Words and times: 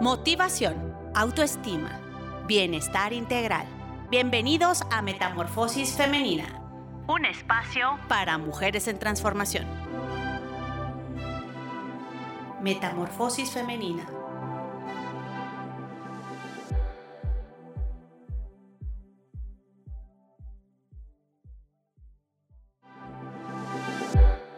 Motivación, 0.00 0.94
autoestima, 1.14 2.00
bienestar 2.46 3.12
integral. 3.12 3.66
Bienvenidos 4.10 4.82
a 4.90 5.02
Metamorfosis 5.02 5.92
Femenina, 5.96 6.60
un 7.06 7.24
espacio 7.24 7.98
para 8.08 8.36
mujeres 8.38 8.88
en 8.88 8.98
transformación. 8.98 9.66
Metamorfosis 12.60 13.50
Femenina 13.50 14.06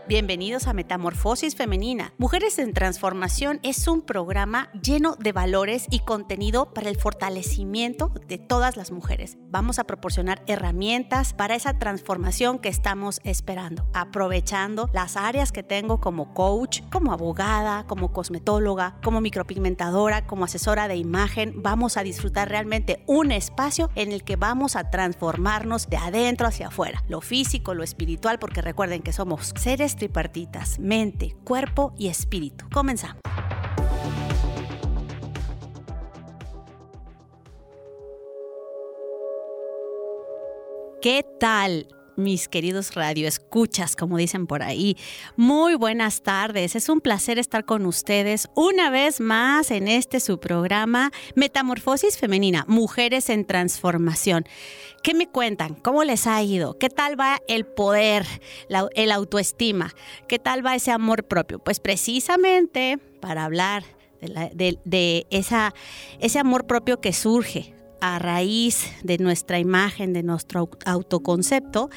Bienvenidos 0.09 0.69
a 0.69 0.73
Metamorfosis 0.73 1.57
Femenina. 1.57 2.15
Mujeres 2.17 2.61
en 2.61 2.73
Transformación 2.73 3.59
es 3.65 3.89
un 3.89 4.03
programa 4.03 4.71
lleno 4.81 5.17
de 5.17 5.33
valores 5.33 5.89
y 5.91 5.99
contenido 5.99 6.73
para 6.73 6.91
el 6.91 6.97
fortalecimiento 6.97 8.13
de 8.29 8.39
todas 8.39 8.77
las 8.77 8.93
mujeres. 8.93 9.37
Vamos 9.51 9.81
a 9.81 9.85
proporcionar 9.85 10.45
herramientas 10.47 11.35
para 11.35 11.57
esa 11.57 11.81
transformación 11.81 12.61
que 12.61 12.69
estamos 12.69 13.21
esperando, 13.25 13.89
aprovechando 13.95 14.89
las 14.93 15.17
áreas 15.17 15.51
que 15.51 15.65
tengo 15.65 16.01
como 16.01 16.35
coach, 16.35 16.83
como 16.93 17.13
abogada, 17.13 17.85
como 17.89 18.13
cosmetóloga, 18.13 19.01
como 19.03 19.21
micropigmentadora, 19.21 20.25
como 20.25 20.45
asesora 20.45 20.87
de 20.87 20.95
imagen. 20.95 21.65
Vamos 21.65 21.97
a 21.97 22.05
disfrutar 22.05 22.49
realmente 22.49 23.03
un 23.09 23.33
espacio 23.33 23.91
en 23.97 24.13
el 24.13 24.23
que 24.23 24.37
vamos 24.37 24.77
a 24.77 24.89
transformarnos 24.89 25.89
de 25.89 25.97
adentro 25.97 26.47
hacia 26.47 26.69
afuera, 26.69 27.03
lo 27.09 27.21
físico, 27.21 27.75
lo 27.75 27.83
espiritual, 27.83 28.39
porque 28.39 28.63
recuerden 28.63 29.03
que 29.03 29.13
somos 29.13 29.53
seres 29.57 29.96
tripartitas, 29.97 30.79
mente, 30.79 31.37
cuerpo 31.45 31.93
y 31.97 32.09
espíritu. 32.09 32.67
Comenzamos. 32.73 33.21
¿Qué 41.03 41.25
tal? 41.39 41.89
Mis 42.17 42.49
queridos 42.49 42.95
radioescuchas, 42.95 43.97
como 43.97 44.17
dicen 44.17 44.47
por 44.47 44.63
ahí. 44.63 44.97
Muy 45.37 45.75
buenas 45.75 46.23
tardes. 46.23 46.77
Es 46.77 46.89
un 46.89 47.01
placer 47.01 47.39
estar 47.39 47.65
con 47.65 47.87
ustedes 47.87 48.49
una 48.55 48.91
vez 48.91 49.21
más 49.21 49.71
en 49.71 49.89
este 49.89 50.21
su 50.21 50.39
programa 50.39 51.13
Metamorfosis 51.35 52.19
Femenina, 52.19 52.65
Mujeres 52.69 53.31
en 53.31 53.45
Transformación. 53.45 54.47
¿Qué 55.03 55.15
me 55.15 55.29
cuentan? 55.29 55.75
¿Cómo 55.75 56.03
les 56.03 56.27
ha 56.27 56.43
ido? 56.43 56.79
¿Qué 56.79 56.89
tal 56.89 57.19
va 57.19 57.41
el 57.47 57.65
poder, 57.65 58.27
el 58.95 59.13
autoestima? 59.13 59.95
¿Qué 60.27 60.39
tal 60.39 60.67
va 60.67 60.75
ese 60.75 60.91
amor 60.91 61.25
propio? 61.25 61.59
Pues 61.59 61.79
precisamente 61.79 62.99
para 63.21 63.45
hablar 63.45 63.85
de, 64.21 64.79
de 64.85 65.27
esa, 65.31 65.75
ese 66.19 66.39
amor 66.39 66.67
propio 66.67 67.01
que 67.01 67.13
surge 67.13 67.76
a 68.01 68.19
raíz 68.19 68.91
de 69.03 69.19
nuestra 69.19 69.59
imagen, 69.59 70.13
de 70.13 70.23
nuestro 70.23 70.69
autoconcepto, 70.85 71.91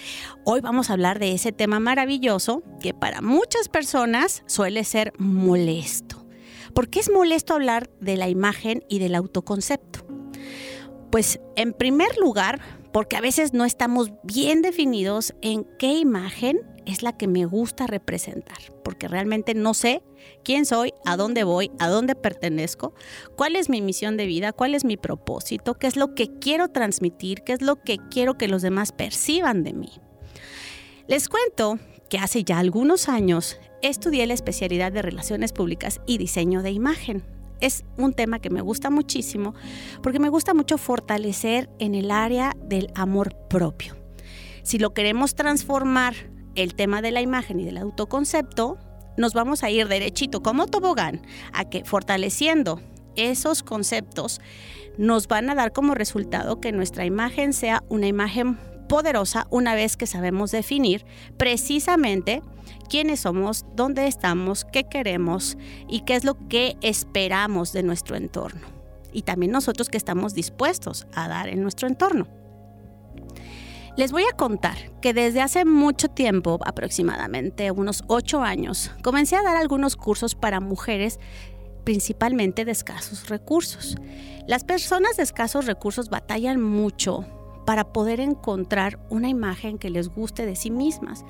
hoy 0.45 0.61
vamos 0.61 0.89
a 0.89 0.93
hablar 0.93 1.19
de 1.19 1.33
ese 1.33 1.51
tema 1.51 1.79
maravilloso 1.79 2.63
que 2.81 2.93
para 2.93 3.21
muchas 3.21 3.69
personas 3.69 4.43
suele 4.45 4.83
ser 4.83 5.13
molesto. 5.17 6.25
¿Por 6.73 6.89
qué 6.89 6.99
es 6.99 7.11
molesto 7.11 7.53
hablar 7.53 7.89
de 7.99 8.17
la 8.17 8.29
imagen 8.29 8.83
y 8.87 8.99
del 8.99 9.15
autoconcepto? 9.15 10.05
Pues 11.11 11.39
en 11.55 11.73
primer 11.73 12.15
lugar, 12.17 12.61
porque 12.91 13.17
a 13.17 13.21
veces 13.21 13.53
no 13.53 13.65
estamos 13.65 14.11
bien 14.23 14.61
definidos 14.61 15.33
en 15.41 15.65
qué 15.77 15.93
imagen 15.93 16.59
es 16.85 17.03
la 17.03 17.15
que 17.15 17.27
me 17.27 17.45
gusta 17.45 17.85
representar, 17.85 18.57
porque 18.83 19.07
realmente 19.07 19.53
no 19.53 19.73
sé 19.73 20.01
quién 20.43 20.65
soy, 20.65 20.93
a 21.05 21.17
dónde 21.17 21.43
voy, 21.43 21.71
a 21.79 21.87
dónde 21.87 22.15
pertenezco, 22.15 22.93
cuál 23.35 23.55
es 23.55 23.69
mi 23.69 23.81
misión 23.81 24.17
de 24.17 24.25
vida, 24.25 24.53
cuál 24.53 24.73
es 24.73 24.85
mi 24.85 24.97
propósito, 24.97 25.75
qué 25.75 25.87
es 25.87 25.95
lo 25.95 26.15
que 26.15 26.39
quiero 26.39 26.69
transmitir, 26.69 27.43
qué 27.43 27.53
es 27.53 27.61
lo 27.61 27.81
que 27.81 27.99
quiero 28.09 28.37
que 28.37 28.47
los 28.47 28.61
demás 28.61 28.91
perciban 28.91 29.63
de 29.63 29.73
mí. 29.73 29.91
Les 31.07 31.29
cuento 31.29 31.79
que 32.09 32.17
hace 32.17 32.43
ya 32.43 32.59
algunos 32.59 33.07
años 33.07 33.57
estudié 33.81 34.25
la 34.25 34.33
especialidad 34.33 34.91
de 34.91 35.01
Relaciones 35.01 35.53
Públicas 35.53 36.01
y 36.05 36.17
Diseño 36.17 36.63
de 36.63 36.71
Imagen. 36.71 37.38
Es 37.61 37.83
un 37.97 38.13
tema 38.13 38.39
que 38.39 38.49
me 38.49 38.61
gusta 38.61 38.89
muchísimo 38.89 39.53
porque 40.01 40.19
me 40.19 40.29
gusta 40.29 40.53
mucho 40.53 40.77
fortalecer 40.77 41.69
en 41.79 41.95
el 41.95 42.11
área 42.11 42.55
del 42.63 42.91
amor 42.95 43.35
propio. 43.49 43.95
Si 44.63 44.77
lo 44.77 44.93
queremos 44.93 45.35
transformar 45.35 46.13
el 46.55 46.75
tema 46.75 47.01
de 47.01 47.11
la 47.11 47.21
imagen 47.21 47.59
y 47.59 47.65
del 47.65 47.77
autoconcepto, 47.77 48.77
nos 49.17 49.33
vamos 49.33 49.63
a 49.63 49.69
ir 49.69 49.87
derechito 49.87 50.41
como 50.41 50.67
tobogán 50.67 51.21
a 51.53 51.69
que 51.69 51.83
fortaleciendo 51.83 52.81
esos 53.15 53.63
conceptos 53.63 54.39
nos 54.97 55.27
van 55.27 55.49
a 55.49 55.55
dar 55.55 55.71
como 55.71 55.95
resultado 55.95 56.59
que 56.59 56.71
nuestra 56.71 57.05
imagen 57.05 57.53
sea 57.53 57.83
una 57.89 58.07
imagen 58.07 58.57
poderosa 58.87 59.47
una 59.49 59.75
vez 59.75 59.95
que 59.95 60.07
sabemos 60.07 60.51
definir 60.51 61.05
precisamente 61.37 62.41
quiénes 62.89 63.21
somos, 63.21 63.65
dónde 63.75 64.07
estamos, 64.07 64.65
qué 64.65 64.83
queremos 64.83 65.57
y 65.87 66.01
qué 66.01 66.15
es 66.15 66.25
lo 66.25 66.35
que 66.49 66.75
esperamos 66.81 67.71
de 67.71 67.83
nuestro 67.83 68.15
entorno. 68.15 68.67
Y 69.13 69.21
también 69.21 69.51
nosotros 69.51 69.89
que 69.89 69.97
estamos 69.97 70.33
dispuestos 70.33 71.07
a 71.13 71.27
dar 71.27 71.47
en 71.47 71.61
nuestro 71.61 71.87
entorno. 71.87 72.27
Les 73.95 74.11
voy 74.11 74.23
a 74.31 74.35
contar 74.35 74.77
que 75.01 75.13
desde 75.13 75.41
hace 75.41 75.65
mucho 75.65 76.09
tiempo, 76.09 76.59
aproximadamente 76.65 77.71
unos 77.71 78.03
ocho 78.07 78.41
años, 78.41 78.91
comencé 79.03 79.35
a 79.35 79.43
dar 79.43 79.57
algunos 79.57 79.95
cursos 79.95 80.35
para 80.35 80.59
mujeres 80.59 81.19
principalmente 81.83 82.65
de 82.65 82.71
escasos 82.71 83.29
recursos. 83.29 83.97
Las 84.47 84.63
personas 84.63 85.17
de 85.17 85.23
escasos 85.23 85.65
recursos 85.65 86.09
batallan 86.09 86.61
mucho 86.61 87.25
para 87.69 87.93
poder 87.93 88.19
encontrar 88.19 88.97
una 89.11 89.29
imagen 89.29 89.77
que 89.77 89.91
les 89.91 90.09
guste 90.09 90.47
de 90.47 90.55
sí 90.55 90.71
mismas. 90.71 91.23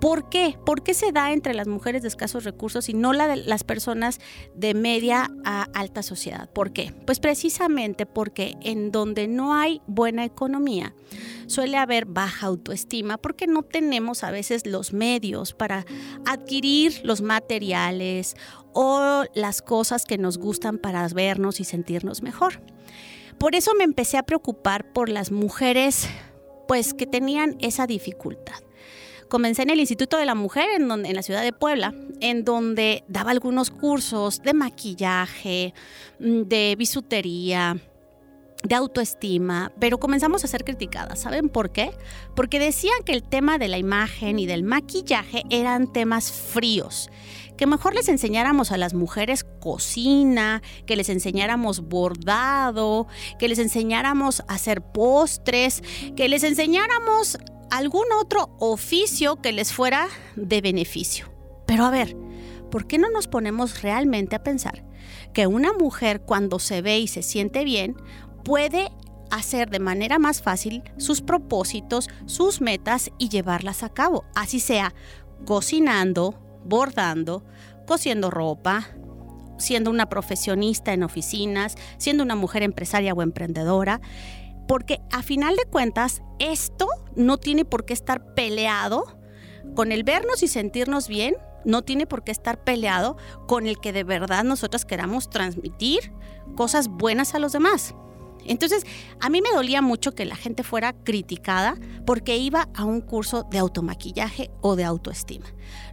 ¿Por 0.00 0.30
qué? 0.30 0.56
¿Por 0.64 0.82
qué 0.82 0.94
se 0.94 1.12
da 1.12 1.34
entre 1.34 1.52
las 1.52 1.68
mujeres 1.68 2.00
de 2.00 2.08
escasos 2.08 2.44
recursos 2.44 2.88
y 2.88 2.94
no 2.94 3.12
las 3.12 3.62
personas 3.62 4.18
de 4.54 4.72
media 4.72 5.30
a 5.44 5.64
alta 5.74 6.02
sociedad? 6.02 6.48
¿Por 6.50 6.72
qué? 6.72 6.94
Pues 7.04 7.20
precisamente 7.20 8.06
porque 8.06 8.56
en 8.62 8.90
donde 8.90 9.28
no 9.28 9.52
hay 9.52 9.82
buena 9.86 10.24
economía 10.24 10.94
suele 11.46 11.76
haber 11.76 12.06
baja 12.06 12.46
autoestima 12.46 13.18
porque 13.18 13.46
no 13.46 13.62
tenemos 13.62 14.24
a 14.24 14.30
veces 14.30 14.66
los 14.66 14.94
medios 14.94 15.52
para 15.52 15.84
adquirir 16.24 17.02
los 17.04 17.20
materiales 17.20 18.34
o 18.72 19.24
las 19.34 19.60
cosas 19.60 20.06
que 20.06 20.16
nos 20.16 20.38
gustan 20.38 20.78
para 20.78 21.06
vernos 21.08 21.60
y 21.60 21.64
sentirnos 21.64 22.22
mejor. 22.22 22.62
Por 23.38 23.54
eso 23.54 23.74
me 23.74 23.84
empecé 23.84 24.18
a 24.18 24.22
preocupar 24.22 24.92
por 24.92 25.08
las 25.08 25.30
mujeres 25.30 26.08
pues 26.68 26.94
que 26.94 27.06
tenían 27.06 27.56
esa 27.60 27.86
dificultad. 27.86 28.54
Comencé 29.28 29.62
en 29.62 29.70
el 29.70 29.80
Instituto 29.80 30.18
de 30.18 30.26
la 30.26 30.34
Mujer 30.34 30.68
en, 30.76 30.88
donde, 30.88 31.08
en 31.08 31.16
la 31.16 31.22
ciudad 31.22 31.42
de 31.42 31.52
Puebla, 31.52 31.94
en 32.20 32.44
donde 32.44 33.02
daba 33.08 33.30
algunos 33.30 33.70
cursos 33.70 34.42
de 34.42 34.52
maquillaje, 34.52 35.72
mm, 36.18 36.42
de 36.42 36.74
bisutería, 36.76 37.78
de 38.62 38.74
autoestima, 38.74 39.72
pero 39.78 39.98
comenzamos 39.98 40.44
a 40.44 40.48
ser 40.48 40.64
criticadas. 40.64 41.20
¿Saben 41.20 41.48
por 41.48 41.72
qué? 41.72 41.90
Porque 42.34 42.58
decían 42.58 43.02
que 43.04 43.12
el 43.12 43.22
tema 43.22 43.58
de 43.58 43.68
la 43.68 43.78
imagen 43.78 44.38
y 44.38 44.46
del 44.46 44.62
maquillaje 44.62 45.42
eran 45.50 45.92
temas 45.92 46.30
fríos, 46.30 47.10
que 47.56 47.66
mejor 47.66 47.94
les 47.94 48.08
enseñáramos 48.08 48.72
a 48.72 48.76
las 48.76 48.94
mujeres 48.94 49.44
cocina, 49.60 50.62
que 50.86 50.96
les 50.96 51.08
enseñáramos 51.08 51.80
bordado, 51.88 53.06
que 53.38 53.48
les 53.48 53.58
enseñáramos 53.58 54.40
a 54.40 54.54
hacer 54.54 54.82
postres, 54.82 55.82
que 56.16 56.28
les 56.28 56.44
enseñáramos 56.44 57.38
algún 57.70 58.06
otro 58.20 58.54
oficio 58.58 59.36
que 59.36 59.52
les 59.52 59.72
fuera 59.72 60.08
de 60.36 60.60
beneficio. 60.60 61.32
Pero 61.66 61.84
a 61.84 61.90
ver, 61.90 62.16
¿por 62.70 62.86
qué 62.86 62.98
no 62.98 63.10
nos 63.10 63.28
ponemos 63.28 63.82
realmente 63.82 64.36
a 64.36 64.42
pensar 64.42 64.84
que 65.32 65.46
una 65.46 65.72
mujer 65.72 66.20
cuando 66.20 66.58
se 66.58 66.82
ve 66.82 66.98
y 66.98 67.08
se 67.08 67.22
siente 67.22 67.64
bien 67.64 67.96
puede 68.44 68.90
hacer 69.30 69.70
de 69.70 69.78
manera 69.78 70.18
más 70.18 70.42
fácil 70.42 70.82
sus 70.98 71.22
propósitos, 71.22 72.08
sus 72.26 72.60
metas 72.60 73.10
y 73.18 73.28
llevarlas 73.28 73.82
a 73.82 73.88
cabo, 73.88 74.24
así 74.34 74.60
sea 74.60 74.94
cocinando, 75.46 76.38
bordando, 76.64 77.44
cosiendo 77.86 78.30
ropa, 78.30 78.88
siendo 79.58 79.90
una 79.90 80.08
profesionista 80.08 80.92
en 80.92 81.02
oficinas, 81.02 81.76
siendo 81.96 82.22
una 82.22 82.36
mujer 82.36 82.62
empresaria 82.62 83.14
o 83.14 83.22
emprendedora, 83.22 84.00
porque 84.68 85.00
a 85.12 85.22
final 85.22 85.56
de 85.56 85.64
cuentas 85.64 86.22
esto 86.38 86.88
no 87.16 87.38
tiene 87.38 87.64
por 87.64 87.84
qué 87.84 87.94
estar 87.94 88.34
peleado 88.34 89.18
con 89.74 89.92
el 89.92 90.04
vernos 90.04 90.42
y 90.42 90.48
sentirnos 90.48 91.08
bien, 91.08 91.36
no 91.64 91.82
tiene 91.82 92.06
por 92.06 92.24
qué 92.24 92.32
estar 92.32 92.62
peleado 92.64 93.16
con 93.46 93.66
el 93.66 93.78
que 93.78 93.92
de 93.92 94.04
verdad 94.04 94.44
nosotros 94.44 94.84
queramos 94.84 95.30
transmitir 95.30 96.12
cosas 96.56 96.88
buenas 96.88 97.34
a 97.34 97.38
los 97.38 97.52
demás. 97.52 97.94
Entonces, 98.46 98.84
a 99.20 99.28
mí 99.28 99.40
me 99.42 99.50
dolía 99.50 99.82
mucho 99.82 100.14
que 100.14 100.24
la 100.24 100.36
gente 100.36 100.62
fuera 100.62 100.92
criticada 100.92 101.76
porque 102.06 102.36
iba 102.36 102.68
a 102.74 102.84
un 102.84 103.00
curso 103.00 103.44
de 103.50 103.58
automaquillaje 103.58 104.50
o 104.60 104.76
de 104.76 104.84
autoestima. 104.84 105.46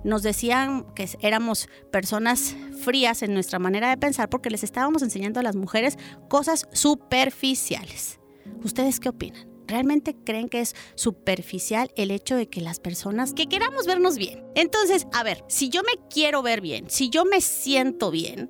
Nos 0.03 0.23
decían 0.23 0.85
que 0.95 1.09
éramos 1.21 1.67
personas 1.91 2.55
frías 2.83 3.21
en 3.23 3.33
nuestra 3.33 3.59
manera 3.59 3.89
de 3.89 3.97
pensar 3.97 4.29
porque 4.29 4.49
les 4.49 4.63
estábamos 4.63 5.01
enseñando 5.01 5.39
a 5.39 5.43
las 5.43 5.55
mujeres 5.55 5.97
cosas 6.27 6.67
superficiales. 6.71 8.19
¿Ustedes 8.63 8.99
qué 8.99 9.09
opinan? 9.09 9.47
¿Realmente 9.67 10.15
creen 10.15 10.49
que 10.49 10.61
es 10.61 10.75
superficial 10.95 11.91
el 11.95 12.09
hecho 12.09 12.35
de 12.35 12.49
que 12.49 12.59
las 12.59 12.79
personas 12.79 13.33
que 13.33 13.45
queramos 13.45 13.85
vernos 13.85 14.17
bien? 14.17 14.43
Entonces, 14.55 15.05
a 15.13 15.21
ver, 15.21 15.43
si 15.47 15.69
yo 15.69 15.83
me 15.83 15.93
quiero 16.09 16.41
ver 16.41 16.59
bien, 16.59 16.89
si 16.89 17.11
yo 17.11 17.23
me 17.23 17.39
siento 17.39 18.09
bien, 18.09 18.49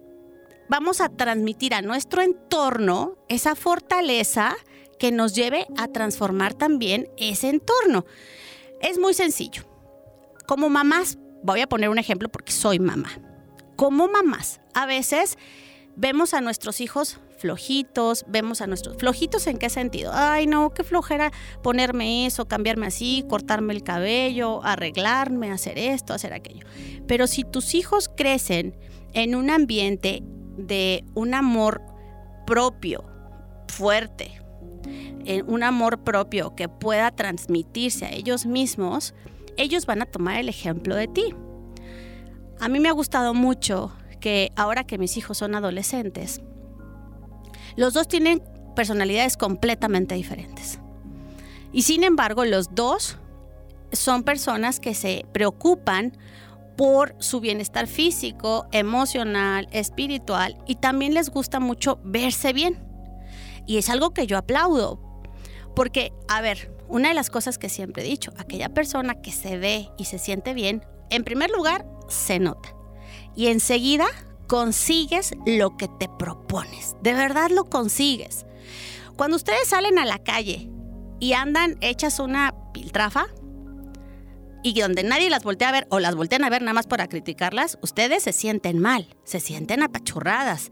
vamos 0.70 1.02
a 1.02 1.10
transmitir 1.10 1.74
a 1.74 1.82
nuestro 1.82 2.22
entorno 2.22 3.18
esa 3.28 3.56
fortaleza 3.56 4.56
que 5.00 5.12
nos 5.12 5.34
lleve 5.34 5.66
a 5.78 5.88
transformar 5.88 6.54
también 6.54 7.10
ese 7.18 7.50
entorno. 7.50 8.06
Es 8.82 9.00
muy 9.00 9.14
sencillo. 9.14 9.64
Como 10.46 10.70
mamás, 10.70 11.18
voy 11.44 11.62
a 11.62 11.68
poner 11.68 11.90
un 11.90 11.98
ejemplo 11.98 12.30
porque 12.30 12.52
soy 12.52 12.80
mamá. 12.80 13.10
Como 13.76 14.08
mamás, 14.08 14.62
a 14.74 14.86
veces 14.86 15.38
vemos 15.96 16.34
a 16.34 16.42
nuestros 16.42 16.82
hijos 16.82 17.20
flojitos, 17.38 18.26
vemos 18.28 18.62
a 18.62 18.68
nuestros 18.68 18.98
flojitos 18.98 19.48
en 19.48 19.58
qué 19.58 19.70
sentido? 19.70 20.12
Ay, 20.14 20.46
no, 20.46 20.74
qué 20.74 20.84
flojera 20.84 21.32
ponerme 21.64 22.26
eso, 22.26 22.48
cambiarme 22.48 22.88
así, 22.88 23.24
cortarme 23.30 23.74
el 23.74 23.84
cabello, 23.84 24.64
arreglarme, 24.64 25.52
hacer 25.52 25.80
esto, 25.80 26.14
hacer 26.14 26.34
aquello. 26.34 26.66
Pero 27.08 27.28
si 27.28 27.46
tus 27.46 27.74
hijos 27.74 28.10
crecen 28.10 28.78
en 29.14 29.36
un 29.36 29.50
ambiente 29.50 30.24
de 30.68 31.04
un 31.16 31.34
amor 31.34 31.82
propio, 32.46 33.06
fuerte, 33.68 34.42
un 35.46 35.64
amor 35.64 36.04
propio 36.04 36.56
que 36.56 36.68
pueda 36.68 37.12
transmitirse 37.12 38.06
a 38.06 38.12
ellos 38.12 38.46
mismos, 38.46 39.14
ellos 39.58 39.86
van 39.86 40.02
a 40.02 40.06
tomar 40.06 40.38
el 40.38 40.50
ejemplo 40.50 40.96
de 40.96 41.08
ti. 41.08 41.36
A 42.60 42.68
mí 42.68 42.80
me 42.80 42.90
ha 42.90 42.94
gustado 42.94 43.34
mucho 43.34 43.92
que 44.20 44.52
ahora 44.56 44.86
que 44.86 44.98
mis 44.98 45.18
hijos 45.18 45.38
son 45.38 45.56
adolescentes, 45.56 46.42
los 47.76 47.94
dos 47.94 48.08
tienen 48.08 48.42
personalidades 48.76 49.38
completamente 49.38 50.16
diferentes. 50.16 50.80
Y 51.72 51.84
sin 51.84 52.04
embargo, 52.04 52.46
los 52.46 52.74
dos 52.74 53.18
son 53.92 54.24
personas 54.24 54.80
que 54.80 54.94
se 54.94 55.26
preocupan 55.32 56.18
por 56.80 57.14
su 57.20 57.42
bienestar 57.42 57.88
físico, 57.88 58.66
emocional, 58.72 59.68
espiritual 59.74 60.58
y 60.66 60.76
también 60.76 61.14
les 61.14 61.30
gusta 61.30 61.60
mucho 61.60 62.00
verse 62.06 62.54
bien. 62.54 62.80
Y 63.68 63.80
es 63.80 63.90
algo 63.90 64.12
que 64.12 64.28
yo 64.28 64.38
aplaudo, 64.38 64.98
porque, 65.76 66.14
a 66.30 66.40
ver, 66.40 66.74
una 66.88 67.10
de 67.10 67.16
las 67.16 67.30
cosas 67.30 67.58
que 67.58 67.68
siempre 67.68 68.04
he 68.04 68.10
dicho, 68.10 68.32
aquella 68.38 68.70
persona 68.70 69.16
que 69.16 69.34
se 69.34 69.58
ve 69.58 69.90
y 69.98 70.06
se 70.06 70.20
siente 70.20 70.54
bien, 70.54 70.86
en 71.10 71.26
primer 71.26 71.52
lugar, 71.52 71.86
se 72.08 72.40
nota. 72.40 72.74
Y 73.36 73.48
enseguida 73.48 74.08
consigues 74.48 75.34
lo 75.46 75.76
que 75.76 75.90
te 75.90 76.08
propones. 76.18 76.96
De 77.04 77.14
verdad 77.14 77.50
lo 77.50 77.66
consigues. 77.66 78.46
Cuando 79.18 79.36
ustedes 79.36 79.68
salen 79.68 80.00
a 80.00 80.06
la 80.06 80.20
calle 80.20 80.70
y 81.20 81.34
andan 81.34 81.78
hechas 81.82 82.22
una 82.22 82.56
piltrafa, 82.72 83.26
y 84.64 84.80
donde 84.80 85.04
nadie 85.04 85.30
las 85.30 85.44
voltea 85.44 85.70
a 85.70 85.74
ver 85.74 85.88
o 85.90 86.00
las 86.00 86.16
voltean 86.16 86.44
a 86.44 86.50
ver 86.50 86.62
nada 86.62 86.74
más 86.74 86.88
para 86.88 87.08
criticarlas, 87.08 87.78
ustedes 87.82 88.24
se 88.24 88.34
sienten 88.34 88.80
mal, 88.80 89.08
se 89.24 89.40
sienten 89.40 89.84
apachurradas. 89.84 90.72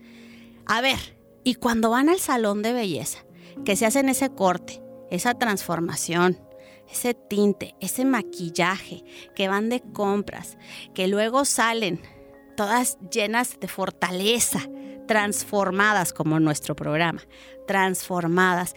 A 0.66 0.82
ver, 0.82 1.18
y 1.44 1.56
cuando 1.56 1.92
van 1.92 2.10
al 2.10 2.20
salón 2.20 2.62
de 2.62 2.74
belleza, 2.74 3.20
que 3.66 3.76
se 3.76 3.86
hacen 3.86 4.10
ese 4.10 4.30
corte, 4.30 4.82
esa 5.10 5.34
transformación, 5.36 6.40
ese 6.92 7.14
tinte, 7.14 7.76
ese 7.80 8.06
maquillaje, 8.06 9.04
que 9.36 9.48
van 9.48 9.70
de 9.70 9.82
compras, 9.82 10.58
que 10.94 11.08
luego 11.08 11.46
salen 11.46 12.02
todas 12.56 12.98
llenas 13.12 13.60
de 13.60 13.68
fortaleza, 13.68 14.60
transformadas 15.08 16.12
como 16.12 16.40
nuestro 16.40 16.76
programa, 16.76 17.22
transformadas, 17.66 18.76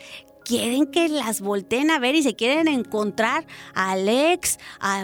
quieren 0.51 0.87
que 0.87 1.09
las 1.09 1.41
volteen 1.41 1.93
a 1.93 2.01
ver 2.01 2.17
y 2.17 2.25
se 2.25 2.35
quieren 2.35 2.67
encontrar 2.67 3.47
a 3.73 3.93
Alex, 3.93 4.59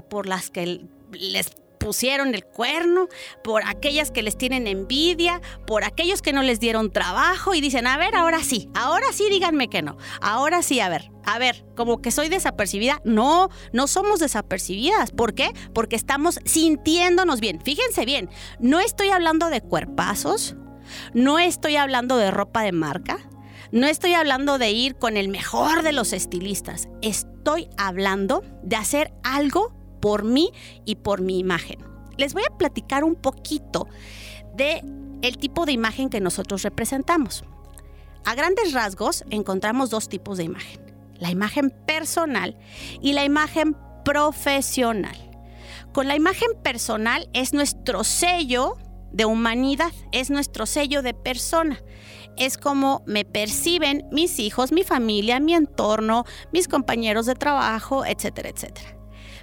por 0.09 0.27
las 0.27 0.51
que 0.51 0.81
les 1.13 1.51
pusieron 1.79 2.35
el 2.35 2.45
cuerno, 2.45 3.07
por 3.45 3.63
aquellas 3.65 4.11
que 4.11 4.25
les 4.25 4.37
tienen 4.37 4.67
envidia, 4.67 5.41
por 5.65 5.85
aquellos 5.85 6.21
que 6.21 6.33
no 6.33 6.43
les 6.43 6.59
dieron 6.59 6.91
trabajo 6.91 7.55
y 7.55 7.61
dicen, 7.61 7.87
a 7.87 7.97
ver, 7.97 8.17
ahora 8.17 8.43
sí, 8.43 8.69
ahora 8.75 9.07
sí 9.13 9.29
díganme 9.31 9.69
que 9.69 9.83
no, 9.83 9.97
ahora 10.21 10.65
sí, 10.65 10.81
a 10.81 10.89
ver, 10.89 11.13
a 11.25 11.39
ver, 11.39 11.65
como 11.77 12.03
que 12.03 12.11
soy 12.11 12.29
desapercibida. 12.29 13.01
No, 13.05 13.49
no 13.73 13.87
somos 13.87 14.19
desapercibidas. 14.19 15.13
¿Por 15.13 15.35
qué? 15.35 15.53
Porque 15.73 15.95
estamos 15.95 16.41
sintiéndonos 16.45 17.39
bien. 17.39 17.61
Fíjense 17.61 18.05
bien, 18.05 18.31
no 18.59 18.81
estoy 18.81 19.11
hablando 19.11 19.49
de 19.49 19.61
cuerpazos, 19.61 20.57
no 21.15 21.39
estoy 21.39 21.77
hablando 21.77 22.17
de 22.17 22.33
ropa 22.33 22.63
de 22.63 22.73
marca, 22.73 23.21
no 23.73 23.87
estoy 23.87 24.15
hablando 24.15 24.59
de 24.59 24.71
ir 24.71 24.97
con 24.97 25.17
el 25.17 25.29
mejor 25.29 25.83
de 25.83 25.93
los 25.93 26.13
estilistas, 26.13 26.89
estoy 27.03 27.69
hablando 27.77 28.43
de 28.63 28.77
hacer 28.77 29.13
algo 29.23 29.75
por 30.01 30.25
mí 30.25 30.53
y 30.85 30.97
por 30.97 31.21
mi 31.21 31.39
imagen. 31.39 31.79
Les 32.17 32.33
voy 32.33 32.45
a 32.49 32.57
platicar 32.57 33.05
un 33.05 33.17
poquito 33.17 33.89
de 34.55 34.83
el 35.23 35.39
tipo 35.39 35.67
de 35.67 35.73
imagen 35.73 36.09
que 36.09 36.21
nosotros 36.21 36.63
representamos. 36.63 37.45
A 38.25 38.35
grandes 38.35 38.73
rasgos 38.73 39.25
encontramos 39.31 39.91
dos 39.91 40.09
tipos 40.09 40.39
de 40.39 40.45
imagen, 40.45 40.81
la 41.19 41.31
imagen 41.31 41.71
personal 41.87 42.57
y 43.01 43.13
la 43.13 43.25
imagen 43.25 43.77
profesional. 44.05 45.17
Con 45.93 46.09
la 46.09 46.17
imagen 46.17 46.51
personal 46.63 47.29
es 47.33 47.53
nuestro 47.53 48.05
sello 48.05 48.77
de 49.13 49.25
humanidad, 49.25 49.93
es 50.13 50.31
nuestro 50.31 50.67
sello 50.67 51.03
de 51.03 51.15
persona 51.15 51.81
es 52.37 52.59
como 52.59 53.03
me 53.07 53.25
perciben 53.25 54.07
mis 54.11 54.39
hijos, 54.39 54.73
mi 54.73 54.83
familia, 54.83 55.41
mi 55.41 55.55
entorno, 55.55 56.25
mis 56.53 56.69
compañeros 56.69 57.27
de 57.27 57.35
trabajo, 57.35 58.05
etcétera, 58.05 58.51
etcétera. 58.51 58.97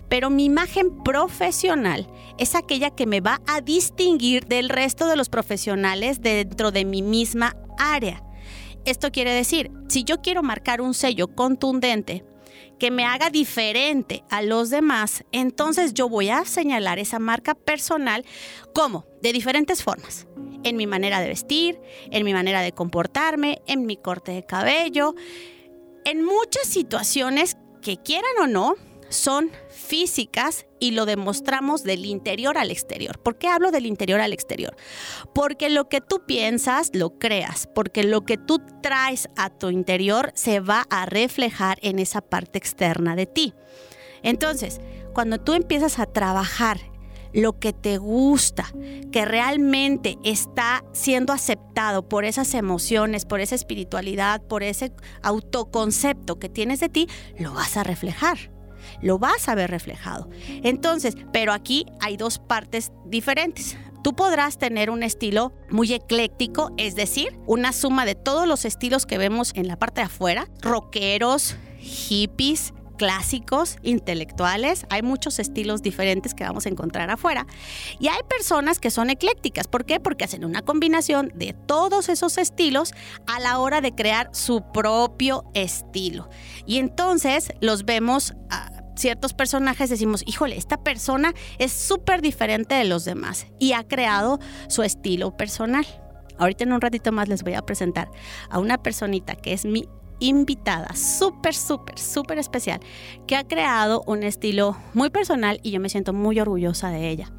Pero 0.10 0.30
mi 0.30 0.46
imagen 0.46 1.04
profesional 1.04 2.08
es 2.38 2.56
aquella 2.56 2.92
que 2.92 3.08
me 3.08 3.22
va 3.22 3.42
a 3.48 3.62
distinguir 3.62 4.46
del 4.46 4.70
resto 4.70 5.08
de 5.08 5.16
los 5.16 5.30
profesionales 5.30 6.22
dentro 6.22 6.72
de 6.72 6.86
mi 6.86 7.02
misma 7.02 7.56
área. 7.78 8.24
Esto 8.86 9.12
quiere 9.12 9.32
decir, 9.32 9.72
si 9.88 10.04
yo 10.04 10.22
quiero 10.22 10.44
marcar 10.44 10.82
un 10.82 10.94
sello 10.94 11.34
contundente 11.34 12.26
que 12.80 12.92
me 12.92 13.06
haga 13.06 13.30
diferente 13.30 14.24
a 14.30 14.42
los 14.42 14.70
demás, 14.70 15.24
entonces 15.32 15.94
yo 15.94 16.10
voy 16.10 16.30
a 16.30 16.44
señalar 16.46 17.00
esa 17.00 17.18
marca 17.18 17.56
personal 17.56 18.26
como 18.74 19.06
de 19.22 19.32
diferentes 19.32 19.84
formas 19.84 20.28
en 20.64 20.78
mi 20.78 20.88
manera 20.88 21.20
de 21.22 21.28
vestir, 21.28 21.80
en 22.12 22.24
mi 22.26 22.34
manera 22.34 22.62
de 22.62 22.72
comportarme, 22.72 23.62
en 23.68 23.86
mi 23.86 23.98
corte 23.98 24.32
de 24.32 24.46
cabello, 24.46 25.16
en 26.06 26.24
muchas 26.24 26.68
situaciones 26.68 27.58
que 27.82 27.98
quieran 27.98 28.32
o 28.42 28.48
no, 28.48 28.76
son 29.14 29.52
físicas 29.70 30.66
y 30.80 30.92
lo 30.92 31.06
demostramos 31.06 31.84
del 31.84 32.06
interior 32.06 32.58
al 32.58 32.72
exterior. 32.72 33.20
¿Por 33.20 33.38
qué 33.38 33.48
hablo 33.48 33.72
del 33.72 33.86
interior 33.86 34.20
al 34.20 34.34
exterior? 34.34 34.76
Porque 35.34 35.70
lo 35.70 35.88
que 35.88 36.02
tú 36.02 36.24
piensas 36.26 36.90
lo 36.94 37.18
creas, 37.20 37.70
porque 37.74 38.04
lo 38.04 38.22
que 38.22 38.38
tú 38.38 38.60
traes 38.82 39.30
a 39.38 39.50
tu 39.50 39.70
interior 39.70 40.32
se 40.36 40.60
va 40.60 40.86
a 40.90 41.06
reflejar 41.06 41.78
en 41.82 42.00
esa 42.00 42.22
parte 42.22 42.58
externa 42.58 43.16
de 43.16 43.28
ti. 43.28 43.54
Entonces, 44.24 44.82
cuando 45.14 45.40
tú 45.40 45.54
empiezas 45.54 46.00
a 46.00 46.06
trabajar 46.06 46.80
lo 47.34 47.60
que 47.60 47.74
te 47.74 47.98
gusta, 47.98 48.72
que 49.12 49.26
realmente 49.26 50.18
está 50.24 50.84
siendo 50.94 51.34
aceptado 51.34 52.08
por 52.08 52.26
esas 52.26 52.54
emociones, 52.54 53.26
por 53.26 53.42
esa 53.42 53.56
espiritualidad, 53.56 54.42
por 54.42 54.64
ese 54.64 54.92
autoconcepto 55.22 56.40
que 56.40 56.50
tienes 56.50 56.80
de 56.80 56.90
ti, 56.90 57.08
lo 57.38 57.54
vas 57.54 57.78
a 57.78 57.84
reflejar. 57.84 58.52
Lo 59.02 59.18
vas 59.18 59.48
a 59.48 59.56
ver 59.56 59.72
reflejado. 59.72 60.30
Entonces, 60.64 61.16
pero 61.32 61.54
aquí 61.54 61.86
hay 62.02 62.18
dos 62.18 62.40
partes 62.40 62.92
diferentes. 63.06 63.78
Tú 64.04 64.14
podrás 64.14 64.58
tener 64.58 64.90
un 64.90 65.02
estilo 65.02 65.54
muy 65.70 65.94
ecléctico, 65.94 66.74
es 66.78 66.96
decir, 66.96 67.40
una 67.48 67.72
suma 67.72 68.06
de 68.06 68.16
todos 68.16 68.48
los 68.48 68.66
estilos 68.66 69.06
que 69.06 69.18
vemos 69.18 69.54
en 69.56 69.70
la 69.70 69.80
parte 69.80 70.02
de 70.02 70.08
afuera, 70.08 70.50
rockeros, 70.62 71.56
hippies, 71.80 72.74
clásicos, 72.98 73.78
intelectuales, 73.84 74.86
hay 74.90 75.02
muchos 75.02 75.40
estilos 75.40 75.82
diferentes 75.82 76.34
que 76.34 76.44
vamos 76.44 76.66
a 76.66 76.70
encontrar 76.70 77.10
afuera. 77.10 77.46
Y 78.00 78.08
hay 78.08 78.22
personas 78.30 78.80
que 78.80 78.92
son 78.92 79.10
eclécticas. 79.10 79.68
¿Por 79.68 79.86
qué? 79.86 80.00
Porque 80.00 80.26
hacen 80.26 80.46
una 80.46 80.62
combinación 80.62 81.32
de 81.36 81.54
todos 81.54 82.10
esos 82.10 82.38
estilos 82.38 82.94
a 83.28 83.40
la 83.40 83.60
hora 83.60 83.82
de 83.82 83.94
crear 83.94 84.30
su 84.34 84.64
propio 84.72 85.46
estilo. 85.54 86.30
Y 86.66 86.78
entonces 86.78 87.52
los 87.62 87.86
vemos 87.86 88.34
a 88.50 88.72
ciertos 88.96 89.34
personajes 89.34 89.90
decimos, 89.90 90.24
híjole, 90.26 90.58
esta 90.58 90.78
persona 90.78 91.34
es 91.58 91.72
súper 91.72 92.22
diferente 92.22 92.76
de 92.76 92.86
los 92.86 93.06
demás 93.06 93.48
y 93.60 93.74
ha 93.74 93.84
creado 93.84 94.40
su 94.68 94.84
estilo 94.84 95.36
personal. 95.36 95.86
Ahorita 96.38 96.64
en 96.64 96.74
un 96.74 96.82
ratito 96.82 97.12
más 97.12 97.28
les 97.28 97.44
voy 97.44 97.54
a 97.54 97.62
presentar 97.62 98.10
a 98.50 98.60
una 98.60 98.82
personita 98.82 99.36
que 99.36 99.54
es 99.54 99.66
mi 99.66 99.88
invitada 100.20 100.96
súper, 100.96 101.54
súper, 101.54 101.98
súper 102.00 102.40
especial, 102.40 102.80
que 103.28 103.36
ha 103.36 103.48
creado 103.48 104.04
un 104.06 104.24
estilo 104.24 104.78
muy 104.94 105.10
personal 105.10 105.60
y 105.64 105.72
yo 105.72 105.80
me 105.80 105.90
siento 105.90 106.14
muy 106.14 106.40
orgullosa 106.40 106.90
de 106.90 107.10
ella. 107.10 107.32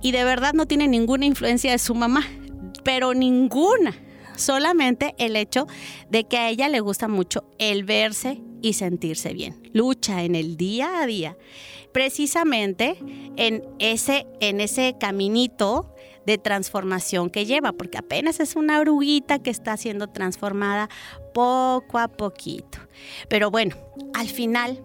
Y 0.00 0.12
de 0.12 0.24
verdad 0.24 0.52
no 0.52 0.66
tiene 0.66 0.88
ninguna 0.88 1.26
influencia 1.26 1.70
de 1.70 1.78
su 1.78 1.94
mamá, 1.94 2.26
pero 2.84 3.14
ninguna. 3.14 3.94
Solamente 4.36 5.14
el 5.18 5.36
hecho 5.36 5.66
de 6.10 6.24
que 6.24 6.38
a 6.38 6.48
ella 6.48 6.68
le 6.68 6.80
gusta 6.80 7.06
mucho 7.06 7.44
el 7.58 7.84
verse 7.84 8.40
y 8.62 8.72
sentirse 8.72 9.34
bien. 9.34 9.70
Lucha 9.72 10.22
en 10.22 10.34
el 10.34 10.56
día 10.56 11.00
a 11.02 11.06
día, 11.06 11.36
precisamente 11.92 12.96
en 13.36 13.62
ese, 13.78 14.26
en 14.40 14.60
ese 14.60 14.96
caminito 14.98 15.91
de 16.26 16.38
transformación 16.38 17.30
que 17.30 17.46
lleva, 17.46 17.72
porque 17.72 17.98
apenas 17.98 18.40
es 18.40 18.56
una 18.56 18.80
oruguita 18.80 19.38
que 19.38 19.50
está 19.50 19.76
siendo 19.76 20.08
transformada 20.08 20.88
poco 21.34 21.98
a 21.98 22.08
poquito. 22.08 22.78
Pero 23.28 23.50
bueno, 23.50 23.76
al 24.14 24.28
final 24.28 24.82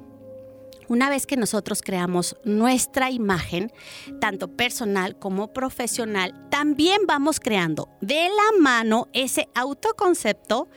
una 0.89 1.10
vez 1.10 1.27
que 1.27 1.36
nosotros 1.36 1.82
creamos 1.82 2.38
nuestra 2.46 3.12
imagen, 3.12 3.74
tanto 4.22 4.48
personal 4.56 5.20
como 5.20 5.51
profesional, 5.51 6.34
también 6.50 7.01
vamos 7.06 7.41
creando 7.41 7.89
de 8.00 8.29
la 8.29 8.62
mano 8.62 9.10
ese 9.12 9.50
autoconcepto 9.53 10.70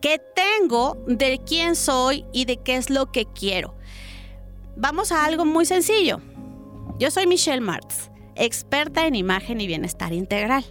que 0.00 0.20
tengo 0.34 0.96
de 1.06 1.40
quién 1.46 1.76
soy 1.76 2.24
y 2.32 2.46
de 2.46 2.56
qué 2.58 2.76
es 2.76 2.90
lo 2.90 3.12
que 3.12 3.26
quiero. 3.26 3.76
Vamos 4.76 5.12
a 5.12 5.24
algo 5.24 5.44
muy 5.44 5.66
sencillo. 5.66 6.20
Yo 6.98 7.12
soy 7.12 7.28
Michelle 7.28 7.60
Martz, 7.60 8.10
experta 8.36 9.06
en 9.06 9.14
imagen 9.14 9.60
y 9.60 9.66
bienestar 9.66 10.12
integral, 10.12 10.64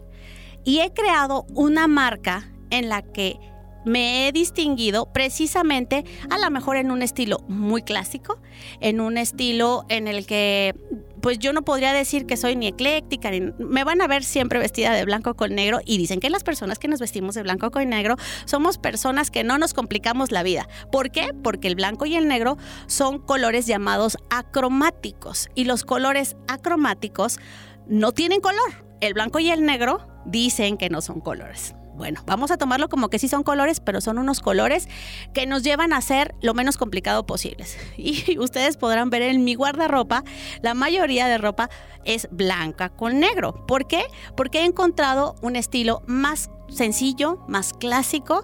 y 0.63 0.79
he 0.79 0.93
creado 0.93 1.46
una 1.53 1.88
marca 1.88 2.51
en 2.70 2.89
la 2.89 3.01
que 3.01 3.38
me 3.85 4.27
he 4.27 4.31
distinguido 4.31 5.11
precisamente 5.11 6.05
a 6.29 6.37
lo 6.37 6.49
mejor 6.51 6.77
en 6.77 6.91
un 6.91 7.01
estilo 7.01 7.39
muy 7.47 7.81
clásico, 7.81 8.39
en 8.79 9.01
un 9.01 9.17
estilo 9.17 9.85
en 9.89 10.07
el 10.07 10.25
que 10.25 10.75
pues 11.23 11.39
yo 11.39 11.53
no 11.53 11.61
podría 11.61 11.93
decir 11.93 12.25
que 12.25 12.35
soy 12.35 12.57
ni 12.57 12.67
ecléctica, 12.67 13.31
ni, 13.31 13.39
me 13.57 13.85
van 13.85 14.01
a 14.01 14.07
ver 14.07 14.25
siempre 14.25 14.59
vestida 14.59 14.91
de 14.91 15.05
blanco 15.05 15.35
con 15.35 15.55
negro 15.55 15.79
y 15.85 15.97
dicen 15.97 16.19
que 16.19 16.29
las 16.29 16.43
personas 16.43 16.79
que 16.79 16.89
nos 16.89 16.99
vestimos 16.99 17.33
de 17.33 17.43
blanco 17.43 17.71
con 17.71 17.87
negro 17.87 18.17
somos 18.43 18.77
personas 18.77 19.31
que 19.31 19.45
no 19.45 19.57
nos 19.57 19.73
complicamos 19.73 20.31
la 20.31 20.43
vida. 20.43 20.67
¿Por 20.91 21.11
qué? 21.11 21.33
Porque 21.41 21.69
el 21.69 21.75
blanco 21.75 22.05
y 22.05 22.17
el 22.17 22.27
negro 22.27 22.57
son 22.87 23.19
colores 23.19 23.67
llamados 23.67 24.17
acromáticos 24.29 25.49
y 25.55 25.63
los 25.63 25.85
colores 25.85 26.35
acromáticos 26.49 27.39
no 27.87 28.11
tienen 28.11 28.41
color. 28.41 28.85
El 28.99 29.13
blanco 29.13 29.39
y 29.39 29.49
el 29.49 29.65
negro 29.65 30.05
dicen 30.25 30.77
que 30.77 30.89
no 30.89 31.01
son 31.01 31.21
colores 31.21 31.73
bueno, 31.95 32.21
vamos 32.25 32.51
a 32.51 32.57
tomarlo 32.57 32.89
como 32.89 33.09
que 33.09 33.19
sí 33.19 33.27
son 33.27 33.43
colores, 33.43 33.79
pero 33.79 34.01
son 34.01 34.17
unos 34.17 34.39
colores 34.39 34.88
que 35.33 35.45
nos 35.45 35.63
llevan 35.63 35.93
a 35.93 36.01
ser 36.01 36.35
lo 36.41 36.53
menos 36.53 36.77
complicado 36.77 37.25
posibles. 37.25 37.77
Y 37.97 38.38
ustedes 38.38 38.77
podrán 38.77 39.09
ver 39.09 39.21
en 39.21 39.43
mi 39.43 39.55
guardarropa, 39.55 40.23
la 40.62 40.73
mayoría 40.73 41.27
de 41.27 41.38
ropa 41.38 41.69
es 42.03 42.27
blanca 42.31 42.89
con 42.89 43.19
negro. 43.19 43.65
¿Por 43.65 43.88
qué? 43.88 44.03
Porque 44.35 44.59
he 44.59 44.65
encontrado 44.65 45.35
un 45.41 45.55
estilo 45.55 46.03
más 46.05 46.50
sencillo, 46.69 47.39
más 47.47 47.73
clásico, 47.73 48.43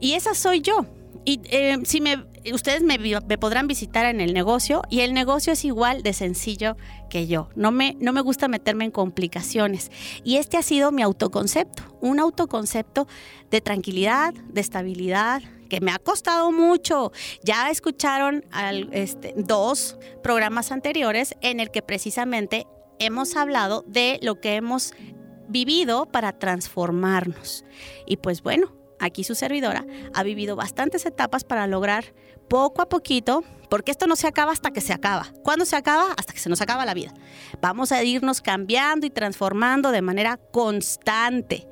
y 0.00 0.14
esa 0.14 0.34
soy 0.34 0.60
yo. 0.60 0.86
Y 1.24 1.40
eh, 1.44 1.78
si 1.84 2.00
me, 2.00 2.24
ustedes 2.52 2.82
me, 2.82 2.98
podrán 3.38 3.66
visitar 3.66 4.06
en 4.06 4.20
el 4.20 4.34
negocio 4.34 4.82
y 4.90 5.00
el 5.00 5.14
negocio 5.14 5.52
es 5.52 5.64
igual 5.64 6.02
de 6.02 6.12
sencillo 6.12 6.76
que 7.10 7.26
yo. 7.26 7.48
No 7.54 7.70
me, 7.70 7.96
no 8.00 8.12
me 8.12 8.20
gusta 8.20 8.48
meterme 8.48 8.84
en 8.84 8.90
complicaciones. 8.90 9.90
Y 10.24 10.36
este 10.36 10.56
ha 10.56 10.62
sido 10.62 10.92
mi 10.92 11.02
autoconcepto, 11.02 11.82
un 12.00 12.20
autoconcepto 12.20 13.06
de 13.50 13.60
tranquilidad, 13.60 14.34
de 14.34 14.60
estabilidad, 14.60 15.42
que 15.68 15.80
me 15.80 15.90
ha 15.90 15.98
costado 15.98 16.52
mucho. 16.52 17.12
Ya 17.42 17.70
escucharon 17.70 18.44
este, 18.92 19.34
dos 19.36 19.98
programas 20.22 20.72
anteriores 20.72 21.34
en 21.40 21.60
el 21.60 21.70
que 21.70 21.82
precisamente 21.82 22.66
hemos 22.98 23.36
hablado 23.36 23.84
de 23.86 24.18
lo 24.22 24.40
que 24.40 24.56
hemos 24.56 24.92
vivido 25.48 26.06
para 26.06 26.32
transformarnos. 26.32 27.64
Y 28.06 28.16
pues 28.16 28.42
bueno, 28.42 28.72
aquí 28.98 29.24
su 29.24 29.34
servidora, 29.34 29.86
ha 30.14 30.22
vivido 30.22 30.56
bastantes 30.56 31.06
etapas 31.06 31.44
para 31.44 31.66
lograr 31.66 32.14
poco 32.48 32.82
a 32.82 32.88
poquito, 32.88 33.44
porque 33.68 33.90
esto 33.90 34.06
no 34.06 34.16
se 34.16 34.26
acaba 34.26 34.52
hasta 34.52 34.70
que 34.70 34.80
se 34.80 34.92
acaba. 34.92 35.32
¿Cuándo 35.42 35.64
se 35.64 35.76
acaba? 35.76 36.12
Hasta 36.16 36.32
que 36.32 36.38
se 36.38 36.48
nos 36.48 36.60
acaba 36.60 36.84
la 36.84 36.94
vida. 36.94 37.12
Vamos 37.60 37.92
a 37.92 38.02
irnos 38.02 38.40
cambiando 38.40 39.06
y 39.06 39.10
transformando 39.10 39.90
de 39.90 40.02
manera 40.02 40.36
constante. 40.36 41.66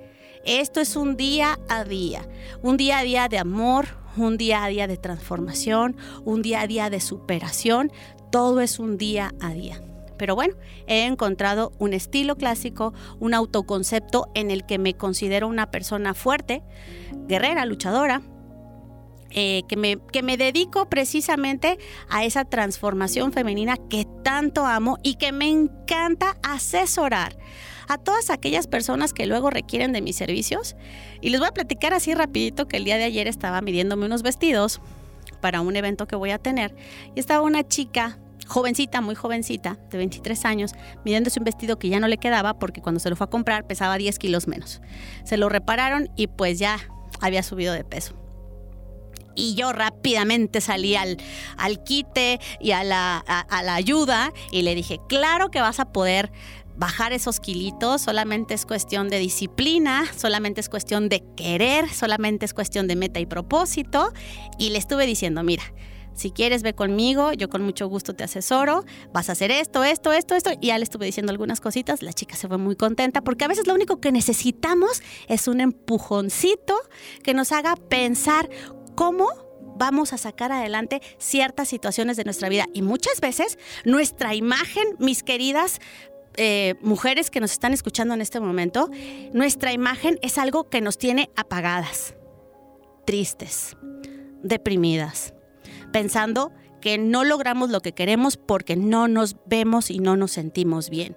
Esto 0.45 0.81
es 0.81 0.97
un 0.97 1.17
día 1.17 1.59
a 1.69 1.85
día, 1.85 2.29
un 2.63 2.77
día 2.77 2.99
a 2.99 3.03
día 3.03 3.29
de 3.29 3.39
amor, 3.39 3.87
un 4.17 4.37
día 4.37 4.65
a 4.65 4.69
día 4.69 4.87
de 4.87 4.97
transformación, 4.97 5.97
un 6.25 6.43
día 6.43 6.61
a 6.61 6.67
día 6.67 6.91
de 6.91 7.01
superación. 7.01 7.91
Todo 8.31 8.61
es 8.61 8.79
un 8.79 8.99
día 8.99 9.33
a 9.41 9.53
día. 9.53 9.81
Pero 10.19 10.35
bueno, 10.35 10.55
he 10.87 11.07
encontrado 11.07 11.73
un 11.79 11.93
estilo 11.93 12.37
clásico, 12.37 12.95
un 13.21 13.35
autoconcepto 13.35 14.29
en 14.35 14.51
el 14.51 14.65
que 14.67 14.79
me 14.79 14.95
considero 14.95 15.49
una 15.49 15.71
persona 15.71 16.15
fuerte, 16.15 16.63
guerrera, 17.27 17.65
luchadora, 17.65 18.23
eh, 19.35 19.63
que, 19.69 19.77
me, 19.77 19.99
que 20.13 20.23
me 20.23 20.37
dedico 20.37 20.89
precisamente 20.89 21.79
a 22.09 22.25
esa 22.25 22.45
transformación 22.45 23.33
femenina 23.33 23.77
que 23.77 24.07
tanto 24.23 24.65
amo 24.65 24.99
y 25.03 25.17
que 25.17 25.33
me 25.33 25.49
encanta 25.49 26.37
asesorar 26.43 27.37
a 27.89 27.99
todas 27.99 28.31
aquellas 28.31 28.67
personas 28.67 29.13
que 29.13 29.27
luego 29.27 29.51
requieren 29.51 29.93
de 29.93 30.03
mis 30.03 30.17
servicios. 30.17 30.77
Y 31.21 31.31
les 31.31 31.41
voy 31.41 31.49
a 31.49 31.53
platicar 31.53 31.93
así 31.93 32.15
rapidito 32.15 32.69
que 32.69 32.77
el 32.77 32.85
día 32.85 32.97
de 32.97 33.05
ayer 33.05 33.27
estaba 33.27 33.61
midiéndome 33.61 34.07
unos 34.07 34.23
vestidos 34.23 34.81
para 35.41 35.61
un 35.61 35.77
evento 35.77 36.07
que 36.07 36.17
voy 36.17 36.31
a 36.31 36.39
tener 36.39 36.75
y 37.15 37.21
estaba 37.21 37.43
una 37.43 37.67
chica 37.67 38.19
jovencita, 38.47 39.01
muy 39.01 39.15
jovencita, 39.15 39.79
de 39.91 39.99
23 39.99 40.45
años, 40.45 40.75
midiéndose 41.05 41.41
un 41.41 41.45
vestido 41.45 41.79
que 41.79 41.89
ya 41.89 41.99
no 42.01 42.09
le 42.09 42.19
quedaba 42.19 42.59
porque 42.59 42.83
cuando 42.83 43.01
se 43.01 43.11
lo 43.11 43.17
fue 43.17 43.27
a 43.27 43.31
comprar 43.31 43.67
pesaba 43.67 43.99
10 43.99 44.19
kilos 44.19 44.47
menos. 44.47 44.81
Se 45.25 45.37
lo 45.37 45.49
repararon 45.49 46.09
y 46.17 46.29
pues 46.29 46.59
ya 46.59 46.79
había 47.21 47.43
subido 47.43 47.73
de 47.75 47.85
peso. 47.85 48.24
Y 49.35 49.55
yo 49.55 49.73
rápidamente 49.73 50.61
salí 50.61 50.97
al, 50.97 51.19
al 51.57 51.83
quite 51.85 52.41
y 52.61 52.73
a 52.73 52.85
la, 52.85 53.19
a 53.19 53.63
la 53.63 53.75
ayuda 53.75 54.33
y 54.51 54.63
le 54.63 54.75
dije, 54.75 55.01
claro 55.09 55.51
que 55.51 55.61
vas 55.61 55.81
a 55.81 55.93
poder 55.93 56.31
bajar 56.77 57.13
esos 57.13 57.41
kilitos, 57.41 58.03
solamente 58.03 58.55
es 58.55 58.67
cuestión 58.67 59.09
de 59.09 59.19
disciplina, 59.19 60.05
solamente 60.17 60.61
es 60.61 60.69
cuestión 60.69 61.09
de 61.09 61.23
querer, 61.37 61.89
solamente 61.89 62.45
es 62.45 62.55
cuestión 62.55 62.89
de 62.89 62.97
meta 62.97 63.21
y 63.21 63.27
propósito. 63.27 64.13
Y 64.59 64.71
le 64.71 64.79
estuve 64.79 65.07
diciendo, 65.07 65.43
mira, 65.43 65.63
si 66.15 66.31
quieres, 66.31 66.63
ve 66.63 66.75
conmigo, 66.75 67.33
yo 67.33 67.49
con 67.49 67.63
mucho 67.63 67.89
gusto 67.89 68.15
te 68.15 68.25
asesoro, 68.25 68.85
vas 69.13 69.29
a 69.29 69.33
hacer 69.33 69.51
esto, 69.51 69.83
esto, 69.83 70.13
esto, 70.13 70.35
esto. 70.35 70.51
Y 70.61 70.69
ya 70.69 70.79
le 70.79 70.85
estuve 70.85 71.07
diciendo 71.07 71.33
algunas 71.33 71.61
cositas, 71.61 72.03
la 72.03 72.13
chica 72.13 72.37
se 72.37 72.49
fue 72.49 72.59
muy 72.59 72.77
contenta 72.77 73.21
porque 73.21 73.45
a 73.45 73.49
veces 73.49 73.67
lo 73.67 73.75
único 73.75 74.01
que 74.01 74.13
necesitamos 74.13 75.03
es 75.29 75.49
un 75.49 75.61
empujoncito 75.61 76.77
que 77.23 77.35
nos 77.35 77.51
haga 77.53 77.75
pensar 77.75 78.49
cómo 78.95 79.29
vamos 79.77 80.13
a 80.13 80.19
sacar 80.19 80.53
adelante 80.53 81.01
ciertas 81.19 81.69
situaciones 81.69 82.17
de 82.17 82.25
nuestra 82.25 82.49
vida. 82.49 82.67
Y 82.73 82.83
muchas 82.83 83.21
veces 83.21 83.59
nuestra 83.85 84.35
imagen, 84.35 84.85
mis 84.99 85.23
queridas 85.23 85.81
eh, 86.37 86.75
mujeres 86.81 87.31
que 87.31 87.41
nos 87.41 87.53
están 87.53 87.73
escuchando 87.73 88.15
en 88.15 88.21
este 88.21 88.41
momento, 88.41 88.91
nuestra 89.33 89.73
imagen 89.73 90.19
es 90.23 90.39
algo 90.39 90.69
que 90.69 90.81
nos 90.81 90.99
tiene 90.99 91.31
apagadas, 91.37 92.15
tristes, 93.05 93.77
deprimidas 94.43 95.35
pensando 95.95 96.51
que 96.81 96.99
no 96.99 97.23
logramos 97.23 97.71
lo 97.71 97.81
que 97.81 97.93
queremos 97.93 98.37
porque 98.37 98.75
no 98.75 99.07
nos 99.07 99.37
vemos 99.47 99.93
y 99.93 100.01
no 100.01 100.17
nos 100.17 100.33
sentimos 100.33 100.91
bien. 100.91 101.15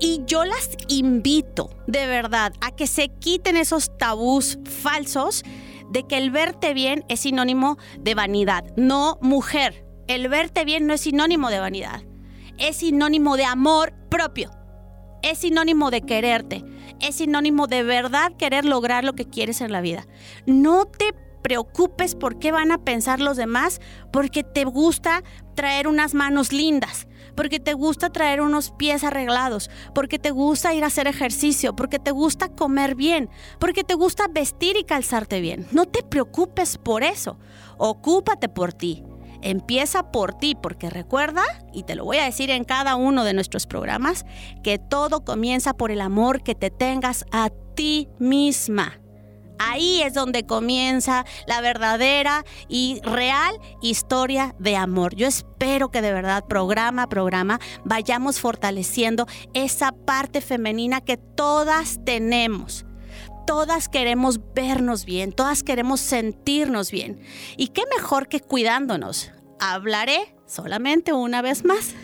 Y 0.00 0.22
yo 0.26 0.44
las 0.44 0.70
invito 0.88 1.70
de 1.86 2.08
verdad 2.08 2.52
a 2.60 2.74
que 2.74 2.88
se 2.88 3.08
quiten 3.08 3.56
esos 3.56 3.96
tabús 3.96 4.58
falsos 4.64 5.44
de 5.90 6.06
que 6.06 6.16
el 6.16 6.30
verte 6.30 6.74
bien 6.74 7.04
es 7.08 7.20
sinónimo 7.20 7.78
de 7.98 8.14
vanidad. 8.14 8.64
No, 8.76 9.18
mujer, 9.20 9.84
el 10.06 10.28
verte 10.28 10.64
bien 10.64 10.86
no 10.86 10.94
es 10.94 11.02
sinónimo 11.02 11.50
de 11.50 11.60
vanidad. 11.60 12.02
Es 12.58 12.76
sinónimo 12.76 13.36
de 13.36 13.44
amor 13.44 13.94
propio. 14.10 14.50
Es 15.22 15.38
sinónimo 15.38 15.90
de 15.90 16.02
quererte. 16.02 16.64
Es 17.00 17.16
sinónimo 17.16 17.66
de 17.66 17.82
verdad 17.82 18.32
querer 18.36 18.64
lograr 18.64 19.04
lo 19.04 19.14
que 19.14 19.28
quieres 19.28 19.60
en 19.60 19.72
la 19.72 19.80
vida. 19.80 20.06
No 20.46 20.84
te 20.84 21.14
preocupes 21.42 22.14
por 22.14 22.38
qué 22.38 22.52
van 22.52 22.72
a 22.72 22.78
pensar 22.78 23.20
los 23.20 23.36
demás, 23.36 23.80
porque 24.10 24.42
te 24.42 24.64
gusta 24.64 25.22
traer 25.54 25.88
unas 25.88 26.14
manos 26.14 26.52
lindas, 26.52 27.06
porque 27.36 27.60
te 27.60 27.74
gusta 27.74 28.10
traer 28.10 28.40
unos 28.40 28.70
pies 28.70 29.04
arreglados, 29.04 29.70
porque 29.94 30.18
te 30.18 30.30
gusta 30.30 30.74
ir 30.74 30.84
a 30.84 30.88
hacer 30.88 31.06
ejercicio, 31.06 31.74
porque 31.74 31.98
te 31.98 32.10
gusta 32.10 32.48
comer 32.48 32.94
bien, 32.94 33.28
porque 33.58 33.84
te 33.84 33.94
gusta 33.94 34.26
vestir 34.28 34.76
y 34.76 34.84
calzarte 34.84 35.40
bien. 35.40 35.66
No 35.72 35.86
te 35.86 36.02
preocupes 36.02 36.78
por 36.78 37.02
eso, 37.02 37.38
ocúpate 37.78 38.48
por 38.48 38.72
ti. 38.72 39.02
empieza 39.44 40.10
por 40.10 40.32
ti, 40.32 40.54
porque 40.54 40.88
recuerda, 40.90 41.42
y 41.72 41.82
te 41.82 41.94
lo 41.94 42.04
voy 42.04 42.16
a 42.16 42.24
decir 42.24 42.50
en 42.50 42.64
cada 42.64 42.96
uno 42.96 43.24
de 43.24 43.34
nuestros 43.34 43.66
programas, 43.66 44.24
que 44.62 44.78
todo 44.78 45.22
comienza 45.22 45.74
por 45.74 45.90
el 45.90 46.00
amor 46.00 46.42
que 46.42 46.54
te 46.54 46.70
tengas 46.70 47.26
a 47.30 47.50
ti 47.74 48.08
misma. 48.18 49.03
Ahí 49.58 50.02
es 50.02 50.14
donde 50.14 50.46
comienza 50.46 51.24
la 51.46 51.60
verdadera 51.60 52.44
y 52.68 53.00
real 53.02 53.58
historia 53.82 54.54
de 54.58 54.76
amor. 54.76 55.14
Yo 55.14 55.26
espero 55.26 55.90
que 55.90 56.02
de 56.02 56.12
verdad 56.12 56.44
programa 56.46 57.04
a 57.04 57.08
programa 57.08 57.60
vayamos 57.84 58.40
fortaleciendo 58.40 59.26
esa 59.52 59.92
parte 59.92 60.40
femenina 60.40 61.00
que 61.00 61.16
todas 61.16 62.00
tenemos. 62.04 62.84
Todas 63.46 63.88
queremos 63.88 64.40
vernos 64.54 65.04
bien, 65.04 65.32
todas 65.32 65.62
queremos 65.62 66.00
sentirnos 66.00 66.90
bien. 66.90 67.20
¿Y 67.56 67.68
qué 67.68 67.82
mejor 67.94 68.28
que 68.28 68.40
cuidándonos? 68.40 69.32
Hablaré 69.60 70.34
solamente 70.46 71.12
una 71.12 71.42
vez 71.42 71.64
más 71.64 71.94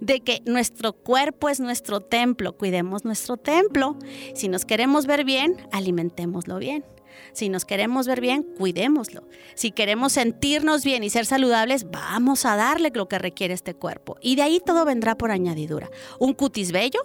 de 0.00 0.20
que 0.20 0.42
nuestro 0.46 0.92
cuerpo 0.92 1.48
es 1.48 1.60
nuestro 1.60 2.00
templo, 2.00 2.56
cuidemos 2.56 3.04
nuestro 3.04 3.36
templo. 3.36 3.96
Si 4.34 4.48
nos 4.48 4.64
queremos 4.64 5.06
ver 5.06 5.24
bien, 5.24 5.56
alimentémoslo 5.72 6.58
bien. 6.58 6.84
Si 7.32 7.48
nos 7.48 7.64
queremos 7.64 8.06
ver 8.06 8.20
bien, 8.20 8.42
cuidémoslo. 8.42 9.26
Si 9.54 9.70
queremos 9.70 10.12
sentirnos 10.12 10.84
bien 10.84 11.02
y 11.02 11.10
ser 11.10 11.26
saludables, 11.26 11.90
vamos 11.90 12.44
a 12.44 12.56
darle 12.56 12.90
lo 12.94 13.08
que 13.08 13.18
requiere 13.18 13.54
este 13.54 13.74
cuerpo. 13.74 14.16
Y 14.20 14.36
de 14.36 14.42
ahí 14.42 14.60
todo 14.64 14.84
vendrá 14.84 15.16
por 15.16 15.30
añadidura. 15.30 15.90
Un 16.18 16.34
cutis 16.34 16.72
bello, 16.72 17.00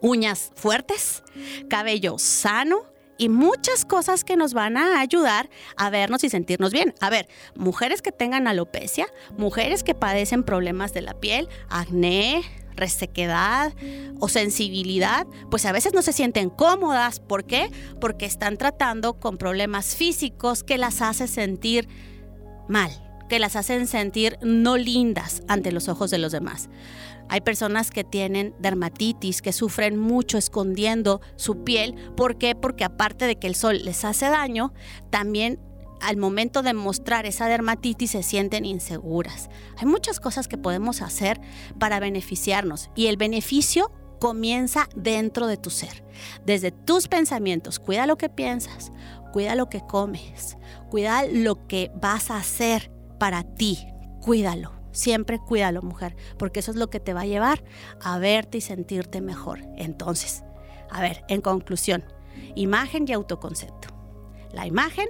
uñas 0.00 0.52
fuertes, 0.54 1.22
cabello 1.68 2.18
sano, 2.18 2.89
y 3.20 3.28
muchas 3.28 3.84
cosas 3.84 4.24
que 4.24 4.34
nos 4.34 4.54
van 4.54 4.78
a 4.78 4.98
ayudar 4.98 5.50
a 5.76 5.90
vernos 5.90 6.24
y 6.24 6.30
sentirnos 6.30 6.72
bien. 6.72 6.94
A 7.00 7.10
ver, 7.10 7.28
mujeres 7.54 8.00
que 8.00 8.12
tengan 8.12 8.48
alopecia, 8.48 9.06
mujeres 9.36 9.82
que 9.82 9.94
padecen 9.94 10.42
problemas 10.42 10.94
de 10.94 11.02
la 11.02 11.12
piel, 11.12 11.46
acné, 11.68 12.42
resequedad 12.76 13.74
o 14.20 14.28
sensibilidad, 14.30 15.26
pues 15.50 15.66
a 15.66 15.72
veces 15.72 15.92
no 15.92 16.00
se 16.00 16.14
sienten 16.14 16.48
cómodas. 16.48 17.20
¿Por 17.20 17.44
qué? 17.44 17.70
Porque 18.00 18.24
están 18.24 18.56
tratando 18.56 19.20
con 19.20 19.36
problemas 19.36 19.96
físicos 19.96 20.64
que 20.64 20.78
las 20.78 21.02
hace 21.02 21.28
sentir 21.28 21.88
mal, 22.68 22.90
que 23.28 23.38
las 23.38 23.54
hacen 23.54 23.86
sentir 23.86 24.38
no 24.40 24.78
lindas 24.78 25.42
ante 25.46 25.72
los 25.72 25.90
ojos 25.90 26.10
de 26.10 26.16
los 26.16 26.32
demás. 26.32 26.70
Hay 27.30 27.40
personas 27.42 27.92
que 27.92 28.02
tienen 28.02 28.54
dermatitis, 28.58 29.40
que 29.40 29.52
sufren 29.52 29.96
mucho 29.96 30.36
escondiendo 30.36 31.20
su 31.36 31.62
piel. 31.62 31.94
¿Por 32.16 32.38
qué? 32.38 32.56
Porque 32.56 32.84
aparte 32.84 33.24
de 33.26 33.36
que 33.36 33.46
el 33.46 33.54
sol 33.54 33.84
les 33.84 34.04
hace 34.04 34.26
daño, 34.26 34.74
también 35.10 35.60
al 36.00 36.16
momento 36.16 36.62
de 36.62 36.74
mostrar 36.74 37.26
esa 37.26 37.46
dermatitis 37.46 38.10
se 38.10 38.24
sienten 38.24 38.64
inseguras. 38.64 39.48
Hay 39.76 39.86
muchas 39.86 40.18
cosas 40.18 40.48
que 40.48 40.58
podemos 40.58 41.02
hacer 41.02 41.40
para 41.78 42.00
beneficiarnos 42.00 42.90
y 42.96 43.06
el 43.06 43.16
beneficio 43.16 43.92
comienza 44.18 44.88
dentro 44.96 45.46
de 45.46 45.56
tu 45.56 45.70
ser, 45.70 46.04
desde 46.44 46.72
tus 46.72 47.06
pensamientos. 47.06 47.78
Cuida 47.78 48.06
lo 48.06 48.18
que 48.18 48.28
piensas, 48.28 48.90
cuida 49.32 49.54
lo 49.54 49.68
que 49.68 49.82
comes, 49.82 50.56
cuida 50.90 51.24
lo 51.26 51.68
que 51.68 51.92
vas 51.94 52.32
a 52.32 52.38
hacer 52.38 52.90
para 53.20 53.44
ti, 53.44 53.78
cuídalo. 54.20 54.79
Siempre 54.92 55.38
cuídalo, 55.38 55.82
mujer, 55.82 56.16
porque 56.38 56.60
eso 56.60 56.70
es 56.70 56.76
lo 56.76 56.90
que 56.90 57.00
te 57.00 57.12
va 57.12 57.22
a 57.22 57.26
llevar 57.26 57.62
a 58.02 58.18
verte 58.18 58.58
y 58.58 58.60
sentirte 58.60 59.20
mejor. 59.20 59.60
Entonces, 59.76 60.42
a 60.90 61.00
ver, 61.00 61.24
en 61.28 61.40
conclusión, 61.40 62.04
imagen 62.54 63.04
y 63.06 63.12
autoconcepto. 63.12 63.88
La 64.52 64.66
imagen 64.66 65.08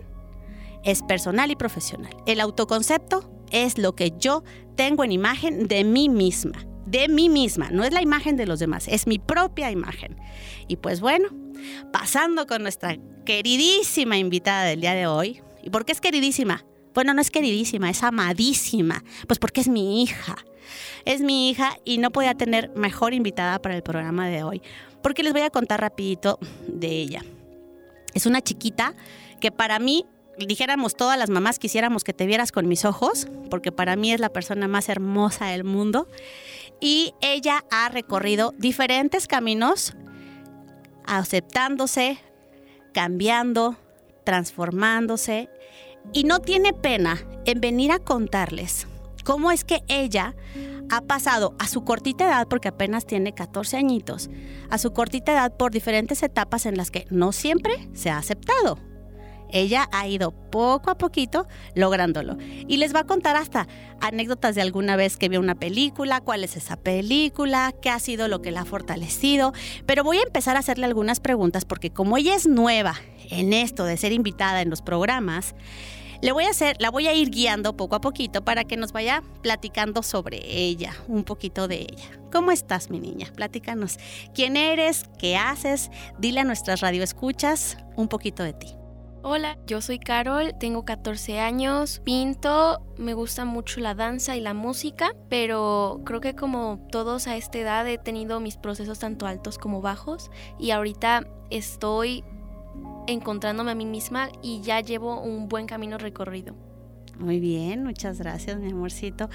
es 0.84 1.02
personal 1.02 1.50
y 1.50 1.56
profesional. 1.56 2.14
El 2.26 2.40
autoconcepto 2.40 3.30
es 3.50 3.78
lo 3.78 3.94
que 3.94 4.12
yo 4.18 4.44
tengo 4.76 5.04
en 5.04 5.12
imagen 5.12 5.66
de 5.66 5.84
mí 5.84 6.08
misma, 6.08 6.66
de 6.86 7.08
mí 7.08 7.28
misma, 7.28 7.70
no 7.70 7.84
es 7.84 7.92
la 7.92 8.02
imagen 8.02 8.36
de 8.36 8.46
los 8.46 8.58
demás, 8.58 8.88
es 8.88 9.06
mi 9.06 9.18
propia 9.18 9.70
imagen. 9.70 10.16
Y 10.68 10.76
pues 10.76 11.00
bueno, 11.00 11.28
pasando 11.92 12.46
con 12.46 12.62
nuestra 12.62 12.96
queridísima 13.24 14.16
invitada 14.16 14.64
del 14.64 14.80
día 14.80 14.94
de 14.94 15.06
hoy, 15.06 15.42
¿y 15.62 15.70
por 15.70 15.84
qué 15.84 15.92
es 15.92 16.00
queridísima? 16.00 16.64
Bueno, 16.94 17.14
no 17.14 17.20
es 17.20 17.30
queridísima, 17.30 17.90
es 17.90 18.02
amadísima, 18.02 19.04
pues 19.26 19.38
porque 19.38 19.60
es 19.60 19.68
mi 19.68 20.02
hija. 20.02 20.36
Es 21.04 21.20
mi 21.20 21.50
hija 21.50 21.76
y 21.84 21.98
no 21.98 22.10
podía 22.10 22.34
tener 22.34 22.70
mejor 22.70 23.14
invitada 23.14 23.60
para 23.60 23.74
el 23.74 23.82
programa 23.82 24.28
de 24.28 24.42
hoy, 24.42 24.62
porque 25.02 25.22
les 25.22 25.32
voy 25.32 25.42
a 25.42 25.50
contar 25.50 25.80
rapidito 25.80 26.38
de 26.66 26.88
ella. 26.88 27.24
Es 28.14 28.26
una 28.26 28.40
chiquita 28.40 28.94
que 29.40 29.50
para 29.50 29.78
mí 29.78 30.06
dijéramos 30.38 30.96
todas 30.96 31.18
las 31.18 31.30
mamás 31.30 31.58
quisiéramos 31.58 32.04
que 32.04 32.12
te 32.12 32.26
vieras 32.26 32.52
con 32.52 32.68
mis 32.68 32.84
ojos, 32.84 33.28
porque 33.50 33.72
para 33.72 33.96
mí 33.96 34.12
es 34.12 34.20
la 34.20 34.30
persona 34.30 34.68
más 34.68 34.88
hermosa 34.88 35.46
del 35.46 35.64
mundo. 35.64 36.08
Y 36.80 37.14
ella 37.20 37.64
ha 37.70 37.88
recorrido 37.88 38.54
diferentes 38.56 39.26
caminos, 39.26 39.94
aceptándose, 41.04 42.18
cambiando, 42.92 43.76
transformándose 44.24 45.50
y 46.12 46.24
no 46.24 46.40
tiene 46.40 46.72
pena 46.72 47.24
en 47.44 47.60
venir 47.60 47.92
a 47.92 47.98
contarles 47.98 48.86
cómo 49.24 49.52
es 49.52 49.64
que 49.64 49.82
ella 49.88 50.34
ha 50.90 51.02
pasado 51.02 51.54
a 51.58 51.68
su 51.68 51.84
cortita 51.84 52.26
edad, 52.26 52.48
porque 52.48 52.68
apenas 52.68 53.06
tiene 53.06 53.32
14 53.32 53.76
añitos, 53.76 54.28
a 54.70 54.78
su 54.78 54.92
cortita 54.92 55.32
edad 55.32 55.56
por 55.56 55.70
diferentes 55.70 56.22
etapas 56.22 56.66
en 56.66 56.76
las 56.76 56.90
que 56.90 57.06
no 57.10 57.32
siempre 57.32 57.88
se 57.92 58.10
ha 58.10 58.18
aceptado. 58.18 58.78
Ella 59.52 59.88
ha 59.92 60.06
ido 60.06 60.30
poco 60.30 60.90
a 60.90 60.98
poquito 60.98 61.46
lográndolo. 61.74 62.36
Y 62.68 62.76
les 62.76 62.94
va 62.94 63.00
a 63.00 63.06
contar 63.06 63.36
hasta 63.36 63.66
anécdotas 64.00 64.54
de 64.54 64.62
alguna 64.62 64.96
vez 64.96 65.16
que 65.16 65.28
vio 65.28 65.40
una 65.40 65.56
película, 65.56 66.20
cuál 66.20 66.44
es 66.44 66.56
esa 66.56 66.76
película, 66.76 67.74
qué 67.82 67.90
ha 67.90 67.98
sido 67.98 68.28
lo 68.28 68.42
que 68.42 68.52
la 68.52 68.60
ha 68.60 68.64
fortalecido. 68.64 69.52
Pero 69.86 70.04
voy 70.04 70.18
a 70.18 70.22
empezar 70.22 70.56
a 70.56 70.60
hacerle 70.60 70.86
algunas 70.86 71.20
preguntas 71.20 71.64
porque 71.64 71.90
como 71.90 72.16
ella 72.16 72.34
es 72.34 72.46
nueva 72.46 72.94
en 73.30 73.52
esto 73.52 73.84
de 73.84 73.96
ser 73.96 74.12
invitada 74.12 74.60
en 74.60 74.70
los 74.70 74.82
programas, 74.82 75.54
le 76.22 76.32
voy 76.32 76.44
a 76.44 76.50
hacer, 76.50 76.76
la 76.80 76.90
voy 76.90 77.06
a 77.06 77.14
ir 77.14 77.30
guiando 77.30 77.76
poco 77.76 77.96
a 77.96 78.00
poquito 78.02 78.44
para 78.44 78.64
que 78.64 78.76
nos 78.76 78.92
vaya 78.92 79.22
platicando 79.42 80.02
sobre 80.02 80.40
ella, 80.44 80.94
un 81.08 81.24
poquito 81.24 81.66
de 81.66 81.80
ella. 81.80 82.20
¿Cómo 82.30 82.50
estás, 82.50 82.90
mi 82.90 83.00
niña? 83.00 83.28
Platícanos. 83.34 83.98
¿Quién 84.34 84.56
eres? 84.56 85.04
¿Qué 85.18 85.36
haces? 85.36 85.90
Dile 86.18 86.40
a 86.40 86.44
nuestras 86.44 86.80
radioescuchas 86.80 87.78
un 87.96 88.08
poquito 88.08 88.42
de 88.42 88.52
ti. 88.52 88.76
Hola, 89.22 89.58
yo 89.66 89.82
soy 89.82 89.98
Carol, 89.98 90.54
tengo 90.58 90.86
14 90.86 91.40
años, 91.40 92.00
pinto, 92.04 92.80
me 92.96 93.12
gusta 93.12 93.44
mucho 93.44 93.80
la 93.80 93.94
danza 93.94 94.34
y 94.34 94.40
la 94.40 94.54
música, 94.54 95.14
pero 95.28 96.00
creo 96.06 96.22
que 96.22 96.34
como 96.34 96.86
todos 96.90 97.26
a 97.26 97.36
esta 97.36 97.58
edad 97.58 97.86
he 97.86 97.98
tenido 97.98 98.40
mis 98.40 98.56
procesos 98.56 98.98
tanto 98.98 99.26
altos 99.26 99.58
como 99.58 99.82
bajos 99.82 100.30
y 100.58 100.70
ahorita 100.70 101.26
estoy 101.50 102.24
encontrándome 103.06 103.72
a 103.72 103.74
mí 103.74 103.86
misma 103.86 104.28
y 104.42 104.60
ya 104.60 104.80
llevo 104.80 105.20
un 105.20 105.48
buen 105.48 105.66
camino 105.66 105.98
recorrido. 105.98 106.54
Muy 107.18 107.38
bien, 107.38 107.84
muchas 107.84 108.18
gracias, 108.18 108.58
mi 108.58 108.70
amorcito. 108.70 109.28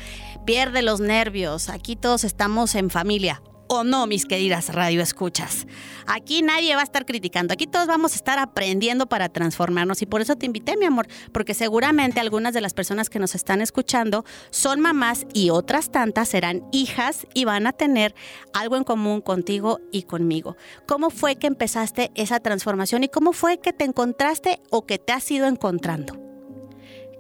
Pierde 0.46 0.82
los 0.82 1.00
nervios, 1.00 1.70
aquí 1.70 1.96
todos 1.96 2.24
estamos 2.24 2.74
en 2.76 2.90
familia. 2.90 3.42
¿O 3.76 3.84
no, 3.84 4.08
mis 4.08 4.26
queridas 4.26 4.74
radioescuchas? 4.74 5.68
Aquí 6.08 6.42
nadie 6.42 6.76
va 6.76 6.80
a 6.80 6.86
estar 6.86 7.06
criticando, 7.06 7.54
aquí 7.54 7.68
todos 7.68 7.88
vamos 7.88 8.14
a 8.14 8.16
estar 8.16 8.40
aprendiendo 8.40 9.08
para 9.08 9.28
transformarnos 9.28 10.02
y 10.02 10.06
por 10.06 10.22
eso 10.22 10.38
te 10.38 10.46
invité, 10.46 10.78
mi 10.78 10.86
amor, 10.86 11.08
porque 11.34 11.54
seguramente 11.54 12.22
algunas 12.22 12.54
de 12.54 12.62
las 12.62 12.74
personas 12.74 13.10
que 13.10 13.20
nos 13.20 13.36
están 13.36 13.60
escuchando 13.60 14.24
son 14.50 14.80
mamás 14.80 15.28
y 15.34 15.50
otras 15.50 15.92
tantas 15.92 16.30
serán 16.30 16.64
hijas 16.72 17.28
y 17.34 17.44
van 17.44 17.68
a 17.68 17.74
tener 17.74 18.16
algo 18.54 18.78
en 18.78 18.86
común 18.86 19.20
contigo 19.20 19.82
y 19.92 20.04
conmigo. 20.04 20.56
¿Cómo 20.88 21.10
fue 21.10 21.36
que 21.36 21.48
empezaste 21.48 22.12
esa 22.16 22.40
transformación 22.40 23.04
y 23.04 23.10
cómo 23.10 23.34
fue 23.34 23.58
que 23.58 23.74
te 23.74 23.84
encontraste 23.84 24.62
o 24.70 24.86
que 24.86 25.00
te 25.00 25.12
has 25.12 25.30
ido 25.30 25.48
encontrando? 25.48 26.18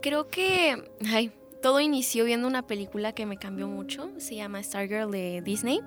Creo 0.02 0.30
que, 0.30 0.90
ay, 1.12 1.34
todo 1.62 1.80
inició 1.80 2.26
viendo 2.26 2.48
una 2.48 2.68
película 2.68 3.14
que 3.14 3.26
me 3.26 3.38
cambió 3.38 3.68
mucho, 3.68 4.12
se 4.20 4.36
llama 4.36 4.62
Stargirl 4.62 5.10
de 5.10 5.42
Disney 5.42 5.82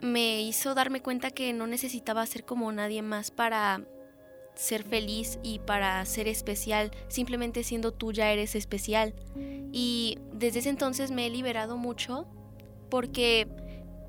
me 0.00 0.42
hizo 0.42 0.74
darme 0.74 1.00
cuenta 1.00 1.30
que 1.30 1.52
no 1.52 1.66
necesitaba 1.66 2.24
ser 2.26 2.44
como 2.44 2.70
nadie 2.72 3.02
más 3.02 3.30
para 3.30 3.82
ser 4.54 4.82
feliz 4.82 5.38
y 5.42 5.60
para 5.60 6.04
ser 6.04 6.28
especial. 6.28 6.90
Simplemente 7.08 7.62
siendo 7.62 7.92
tú 7.92 8.12
ya 8.12 8.30
eres 8.32 8.54
especial. 8.54 9.14
Y 9.72 10.18
desde 10.32 10.60
ese 10.60 10.70
entonces 10.70 11.10
me 11.10 11.26
he 11.26 11.30
liberado 11.30 11.76
mucho 11.76 12.26
porque 12.90 13.48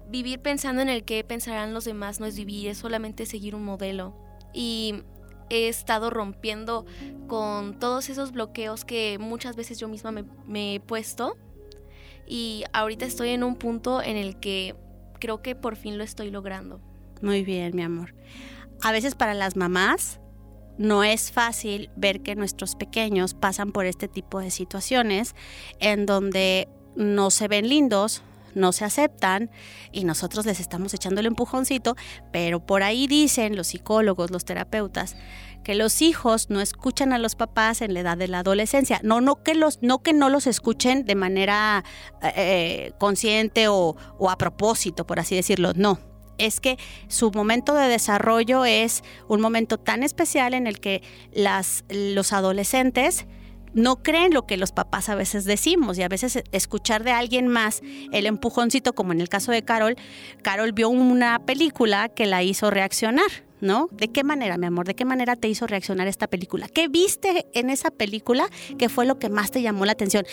vivir 0.10 0.40
pensando 0.40 0.82
en 0.82 0.90
el 0.90 1.04
que 1.04 1.24
pensarán 1.24 1.74
los 1.74 1.86
demás 1.86 2.20
no 2.20 2.26
es 2.26 2.36
vivir, 2.36 2.68
es 2.68 2.80
solamente 2.80 3.26
seguir 3.26 3.56
un 3.56 3.64
modelo. 3.64 4.16
Y 4.54 5.04
he 5.50 5.68
estado 5.68 6.10
rompiendo 6.10 6.86
con 7.28 7.80
todos 7.80 8.10
esos 8.10 8.32
bloqueos 8.32 8.86
que 8.86 9.18
muchas 9.20 9.56
veces 9.56 9.80
yo 9.80 9.88
misma 9.88 10.12
me, 10.12 10.24
me 10.48 10.76
he 10.76 10.80
puesto. 10.80 11.38
Y 12.26 12.64
ahorita 12.74 13.06
estoy 13.06 13.30
en 13.30 13.44
un 13.44 13.56
punto 13.56 14.02
en 14.02 14.18
el 14.18 14.40
que 14.40 14.76
creo 15.20 15.42
que 15.42 15.56
por 15.56 15.76
fin 15.76 15.98
lo 15.98 16.04
estoy 16.04 16.32
logrando. 16.32 16.82
Muy 17.22 17.44
bien, 17.44 17.76
mi 17.76 17.84
amor. 17.84 18.16
A 18.82 18.92
veces 18.92 19.16
para 19.16 19.34
las 19.34 19.56
mamás 19.56 20.20
no 20.78 21.04
es 21.04 21.32
fácil 21.32 21.90
ver 21.98 22.22
que 22.22 22.36
nuestros 22.36 22.76
pequeños 22.76 23.34
pasan 23.34 23.72
por 23.74 23.86
este 23.86 24.08
tipo 24.08 24.40
de 24.40 24.50
situaciones 24.50 25.36
en 25.80 26.06
donde 26.06 26.70
no 26.96 27.32
se 27.32 27.50
ven 27.50 27.68
lindos, 27.68 28.24
no 28.56 28.72
se 28.72 28.86
aceptan 28.86 29.52
y 29.92 30.06
nosotros 30.06 30.46
les 30.46 30.60
estamos 30.60 30.94
echando 30.94 31.20
el 31.20 31.28
empujoncito, 31.28 31.96
pero 32.32 32.66
por 32.66 32.84
ahí 32.84 33.08
dicen 33.08 33.56
los 33.56 33.68
psicólogos, 33.68 34.32
los 34.32 34.46
terapeutas, 34.46 35.16
que 35.70 35.76
los 35.76 36.02
hijos 36.02 36.50
no 36.50 36.62
escuchan 36.62 37.14
a 37.14 37.20
los 37.20 37.36
papás 37.36 37.84
en 37.84 37.94
la 37.94 38.00
edad 38.00 38.18
de 38.18 38.28
la 38.28 38.40
adolescencia. 38.40 39.00
No, 39.04 39.22
no 39.22 39.44
que 39.44 39.54
los, 39.54 39.78
no 39.84 40.02
que 40.02 40.14
no 40.14 40.30
los 40.30 40.48
escuchen 40.48 41.06
de 41.06 41.14
manera 41.14 41.84
eh, 42.24 42.94
consciente 42.98 43.68
o, 43.68 43.96
o 44.18 44.30
a 44.32 44.38
propósito, 44.40 45.06
por 45.06 45.20
así 45.20 45.36
decirlo. 45.36 45.74
No, 45.76 46.00
es 46.40 46.60
que 46.60 46.80
su 47.08 47.30
momento 47.30 47.76
de 47.76 47.88
desarrollo 47.88 48.66
es 48.66 49.04
un 49.28 49.42
momento 49.42 49.78
tan 49.78 50.02
especial 50.02 50.56
en 50.56 50.66
el 50.66 50.80
que 50.80 51.04
las, 51.34 51.86
los 51.88 52.34
adolescentes 52.34 53.28
no 53.76 54.02
creen 54.02 54.34
lo 54.34 54.48
que 54.48 54.58
los 54.58 54.72
papás 54.72 55.08
a 55.08 55.14
veces 55.14 55.46
decimos 55.46 56.00
y 56.00 56.02
a 56.02 56.08
veces 56.08 56.42
escuchar 56.52 57.04
de 57.04 57.12
alguien 57.12 57.48
más 57.48 57.84
el 58.12 58.26
empujoncito, 58.26 58.94
como 58.94 59.14
en 59.14 59.22
el 59.22 59.30
caso 59.30 59.52
de 59.52 59.62
Carol, 59.62 59.98
Carol 60.42 60.72
vio 60.72 60.90
una 60.90 61.46
película 61.46 62.10
que 62.10 62.26
la 62.26 62.42
hizo 62.42 62.72
reaccionar. 62.72 63.49
¿No? 63.62 63.90
¿De 63.92 64.10
qué 64.10 64.24
manera, 64.24 64.58
mi 64.58 64.68
amor? 64.68 64.86
¿De 64.86 64.96
qué 64.96 65.06
manera 65.06 65.36
te 65.36 65.48
hizo 65.48 65.68
reaccionar 65.68 66.08
esta 66.08 66.28
película? 66.28 66.68
¿Qué 66.68 66.88
viste 66.88 67.48
en 67.54 67.70
esa 67.70 67.92
película 67.92 68.50
que 68.78 68.90
fue 68.90 69.06
lo 69.06 69.20
que 69.20 69.30
más 69.30 69.52
te 69.52 69.62
llamó 69.62 69.86
la 69.86 69.94
atención? 69.94 70.26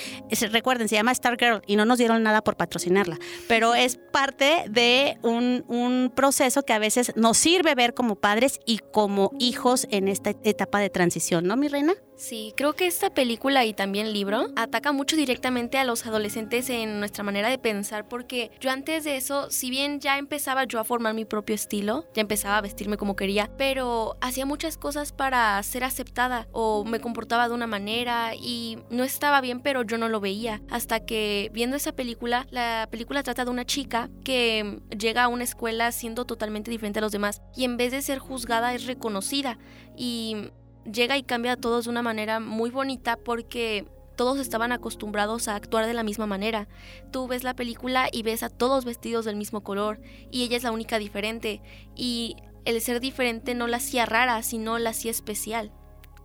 recuerden, 0.51 0.89
se 0.89 0.97
llama 0.97 1.13
Star 1.13 1.37
Girl 1.39 1.63
y 1.67 1.77
no 1.77 1.85
nos 1.85 1.99
dieron 1.99 2.23
nada 2.23 2.43
por 2.43 2.57
patrocinarla, 2.57 3.19
pero 3.49 3.75
es 3.75 3.97
parte 4.13 4.65
de 4.69 5.19
un, 5.23 5.65
un 5.69 6.13
proceso 6.15 6.63
que 6.63 6.73
a 6.73 6.79
veces 6.79 7.13
nos 7.17 7.37
sirve 7.37 7.75
ver 7.75 7.95
como 7.95 8.17
padres 8.17 8.61
y 8.67 8.79
como 8.93 9.33
hijos 9.39 9.87
en 9.91 10.09
esta 10.09 10.31
etapa 10.31 10.79
de 10.81 10.91
transición, 10.91 11.47
¿no, 11.47 11.57
mi 11.57 11.69
reina? 11.69 11.95
Sí, 12.17 12.55
creo 12.57 12.73
que 12.73 12.87
esta 12.87 13.11
película 13.11 13.67
y 13.67 13.75
también 13.75 14.15
libro 14.15 14.47
ataca 14.57 14.93
mucho 14.93 15.17
directamente 15.17 15.77
a 15.77 15.85
los 15.85 16.07
adolescentes 16.07 16.71
en 16.71 16.99
nuestra 16.99 17.23
manera 17.23 17.51
de 17.51 17.59
pensar 17.59 18.09
porque 18.09 18.51
yo 18.59 18.71
antes 18.71 19.05
de 19.05 19.17
eso, 19.17 19.51
si 19.51 19.69
bien 19.69 20.01
ya 20.01 20.17
empezaba 20.17 20.65
yo 20.65 20.81
a 20.81 20.85
formar 20.85 21.13
mi 21.13 21.27
propio 21.27 21.55
estilo, 21.55 22.07
ya 22.15 22.23
empezaba 22.23 22.57
a 22.57 22.63
vestirme 22.63 22.97
como 22.97 23.17
quería, 23.17 23.51
pero 23.59 24.17
hacía 24.23 24.47
muchas 24.47 24.79
cosas 24.79 25.13
para 25.13 25.63
ser 25.63 25.85
aceptada 25.85 26.49
o 26.53 26.87
me 26.87 27.01
comportaba 27.01 27.49
de 27.49 27.55
una 27.55 27.67
manera 27.67 28.35
y 28.35 28.79
no 28.89 29.05
estaba 29.05 29.43
bien, 29.43 29.61
pero 29.61 29.83
yo 29.83 29.99
no 29.99 30.09
lo 30.09 30.19
veía. 30.19 30.63
Hasta 30.71 31.05
que 31.05 31.51
viendo 31.53 31.77
esa 31.77 31.93
película, 31.93 32.47
la 32.51 32.89
película 32.91 33.23
trata 33.25 33.45
de 33.45 33.51
una 33.51 33.67
chica 33.67 34.09
que 34.25 34.81
llega 34.97 35.25
a 35.25 35.29
una 35.29 35.45
escuela 35.45 35.93
siendo 35.93 36.25
totalmente 36.25 36.71
diferente 36.71 36.99
a 37.01 37.03
los 37.03 37.13
demás 37.13 37.43
y 37.55 37.65
en 37.65 37.77
vez 37.77 37.93
de 37.93 38.01
ser 38.01 38.21
juzgada 38.21 38.73
es 38.73 38.87
reconocida 38.87 39.59
y 39.99 40.51
llega 40.91 41.17
y 41.17 41.23
cambia 41.23 41.53
a 41.53 41.57
todos 41.57 41.85
de 41.85 41.91
una 41.91 42.03
manera 42.03 42.41
muy 42.41 42.71
bonita 42.71 43.17
porque 43.17 43.87
todos 44.17 44.39
estaban 44.39 44.73
acostumbrados 44.73 45.47
a 45.47 45.55
actuar 45.55 45.87
de 45.87 45.95
la 45.95 46.03
misma 46.03 46.27
manera. 46.27 46.69
Tú 47.11 47.29
ves 47.29 47.45
la 47.45 47.55
película 47.55 48.09
y 48.11 48.23
ves 48.23 48.43
a 48.43 48.49
todos 48.49 48.85
vestidos 48.85 49.25
del 49.25 49.37
mismo 49.37 49.63
color 49.63 50.01
y 50.31 50.43
ella 50.43 50.57
es 50.57 50.63
la 50.63 50.73
única 50.73 50.99
diferente 50.99 51.61
y 51.95 52.37
el 52.65 52.81
ser 52.81 53.01
diferente 53.01 53.55
no 53.55 53.67
la 53.67 53.77
hacía 53.77 54.07
rara, 54.07 54.43
sino 54.43 54.79
la 54.79 54.91
hacía 54.91 55.11
especial. 55.11 55.71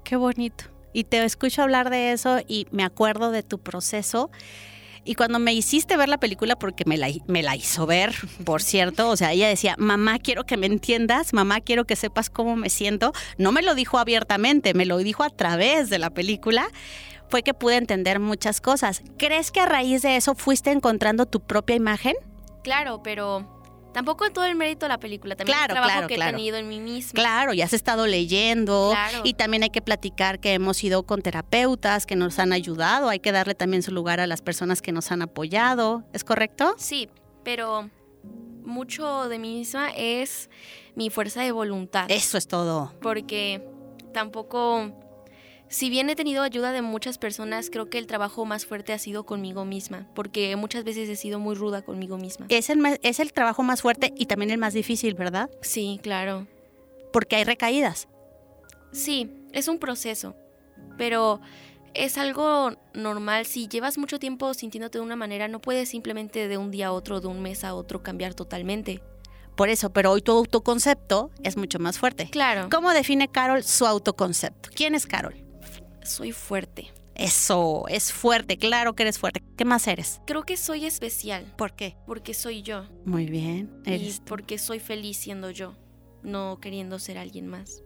Qué 0.03 0.15
bonito. 0.15 0.65
Y 0.93 1.03
te 1.03 1.23
escucho 1.23 1.61
hablar 1.61 1.89
de 1.89 2.11
eso 2.11 2.39
y 2.47 2.67
me 2.71 2.83
acuerdo 2.83 3.31
de 3.31 3.43
tu 3.43 3.59
proceso 3.59 4.31
y 5.03 5.15
cuando 5.15 5.39
me 5.39 5.53
hiciste 5.53 5.97
ver 5.97 6.09
la 6.09 6.19
película, 6.19 6.55
porque 6.55 6.83
me 6.85 6.97
la, 6.97 7.09
me 7.27 7.41
la 7.41 7.55
hizo 7.55 7.85
ver, 7.85 8.13
por 8.45 8.61
cierto, 8.61 9.09
o 9.09 9.17
sea, 9.17 9.31
ella 9.31 9.47
decía, 9.47 9.75
mamá, 9.77 10.19
quiero 10.19 10.45
que 10.45 10.57
me 10.57 10.67
entiendas, 10.67 11.33
mamá, 11.33 11.61
quiero 11.61 11.85
que 11.85 11.95
sepas 11.95 12.29
cómo 12.29 12.55
me 12.55 12.69
siento. 12.69 13.13
No 13.37 13.51
me 13.51 13.61
lo 13.61 13.73
dijo 13.73 13.97
abiertamente, 13.97 14.73
me 14.73 14.85
lo 14.85 14.97
dijo 14.97 15.23
a 15.23 15.29
través 15.29 15.89
de 15.89 15.99
la 15.99 16.09
película 16.09 16.67
fue 17.29 17.43
que 17.43 17.53
pude 17.53 17.77
entender 17.77 18.19
muchas 18.19 18.59
cosas. 18.59 19.03
¿Crees 19.17 19.51
que 19.51 19.61
a 19.61 19.65
raíz 19.65 20.01
de 20.01 20.17
eso 20.17 20.35
fuiste 20.35 20.69
encontrando 20.71 21.25
tu 21.25 21.39
propia 21.39 21.77
imagen? 21.77 22.13
Claro, 22.61 23.01
pero 23.01 23.60
Tampoco 23.93 24.29
todo 24.31 24.45
el 24.45 24.55
mérito 24.55 24.85
de 24.85 24.89
la 24.89 24.99
película, 24.99 25.35
también 25.35 25.57
el 25.59 25.67
trabajo 25.67 26.07
que 26.07 26.15
he 26.15 26.17
tenido 26.17 26.57
en 26.57 26.67
mí 26.69 26.79
misma. 26.79 27.11
Claro, 27.13 27.53
ya 27.53 27.65
has 27.65 27.73
estado 27.73 28.07
leyendo 28.07 28.93
y 29.23 29.33
también 29.33 29.63
hay 29.63 29.69
que 29.69 29.81
platicar 29.81 30.39
que 30.39 30.53
hemos 30.53 30.81
ido 30.83 31.03
con 31.03 31.21
terapeutas 31.21 32.05
que 32.05 32.15
nos 32.15 32.39
han 32.39 32.53
ayudado, 32.53 33.09
hay 33.09 33.19
que 33.19 33.31
darle 33.31 33.55
también 33.55 33.83
su 33.83 33.91
lugar 33.91 34.19
a 34.19 34.27
las 34.27 34.41
personas 34.41 34.81
que 34.81 34.91
nos 34.91 35.11
han 35.11 35.21
apoyado, 35.21 36.03
¿es 36.13 36.23
correcto? 36.23 36.73
Sí, 36.77 37.09
pero 37.43 37.89
mucho 38.63 39.27
de 39.27 39.39
mí 39.39 39.57
misma 39.57 39.89
es 39.95 40.49
mi 40.95 41.09
fuerza 41.09 41.41
de 41.41 41.51
voluntad. 41.51 42.05
Eso 42.09 42.37
es 42.37 42.47
todo. 42.47 42.93
Porque 43.01 43.61
tampoco 44.13 44.91
si 45.71 45.89
bien 45.89 46.09
he 46.09 46.15
tenido 46.17 46.43
ayuda 46.43 46.73
de 46.73 46.81
muchas 46.81 47.17
personas, 47.17 47.69
creo 47.71 47.89
que 47.89 47.97
el 47.97 48.05
trabajo 48.05 48.43
más 48.43 48.65
fuerte 48.65 48.91
ha 48.91 48.99
sido 48.99 49.25
conmigo 49.25 49.63
misma, 49.63 50.05
porque 50.13 50.53
muchas 50.57 50.83
veces 50.83 51.07
he 51.07 51.15
sido 51.15 51.39
muy 51.39 51.55
ruda 51.55 51.81
conmigo 51.81 52.17
misma. 52.17 52.45
Es 52.49 52.69
el, 52.69 52.99
es 53.01 53.21
el 53.21 53.31
trabajo 53.31 53.63
más 53.63 53.81
fuerte 53.81 54.13
y 54.17 54.25
también 54.25 54.51
el 54.51 54.57
más 54.57 54.73
difícil, 54.73 55.13
¿verdad? 55.13 55.49
Sí, 55.61 56.01
claro. 56.03 56.45
Porque 57.13 57.37
hay 57.37 57.45
recaídas. 57.45 58.09
Sí, 58.91 59.31
es 59.53 59.69
un 59.69 59.79
proceso, 59.79 60.35
pero 60.97 61.39
es 61.93 62.17
algo 62.17 62.73
normal. 62.93 63.45
Si 63.45 63.69
llevas 63.69 63.97
mucho 63.97 64.19
tiempo 64.19 64.53
sintiéndote 64.53 64.97
de 64.97 65.05
una 65.05 65.15
manera, 65.15 65.47
no 65.47 65.61
puedes 65.61 65.87
simplemente 65.87 66.49
de 66.49 66.57
un 66.57 66.71
día 66.71 66.87
a 66.87 66.91
otro, 66.91 67.21
de 67.21 67.27
un 67.27 67.41
mes 67.41 67.63
a 67.63 67.75
otro, 67.75 68.03
cambiar 68.03 68.33
totalmente. 68.33 69.01
Por 69.55 69.69
eso, 69.69 69.89
pero 69.93 70.11
hoy 70.11 70.21
tu 70.21 70.33
autoconcepto 70.33 71.31
es 71.43 71.55
mucho 71.55 71.79
más 71.79 71.97
fuerte. 71.97 72.29
Claro. 72.29 72.67
¿Cómo 72.69 72.91
define 72.91 73.29
Carol 73.29 73.63
su 73.63 73.85
autoconcepto? 73.85 74.69
¿Quién 74.75 74.95
es 74.95 75.05
Carol? 75.05 75.50
Soy 76.03 76.31
fuerte. 76.31 76.91
Eso, 77.15 77.85
es 77.87 78.11
fuerte, 78.11 78.57
claro 78.57 78.93
que 78.93 79.03
eres 79.03 79.19
fuerte. 79.19 79.43
¿Qué 79.57 79.65
más 79.65 79.87
eres? 79.87 80.21
Creo 80.25 80.43
que 80.43 80.57
soy 80.57 80.85
especial. 80.85 81.45
¿Por 81.57 81.73
qué? 81.73 81.95
Porque 82.07 82.33
soy 82.33 82.61
yo. 82.61 82.85
Muy 83.05 83.25
bien. 83.25 83.81
y 83.85 84.13
porque 84.25 84.57
soy 84.57 84.79
feliz 84.79 85.17
siendo 85.17 85.51
yo, 85.51 85.75
no 86.23 86.59
queriendo 86.59 86.99
ser 86.99 87.17
alguien 87.17 87.47
más. 87.47 87.83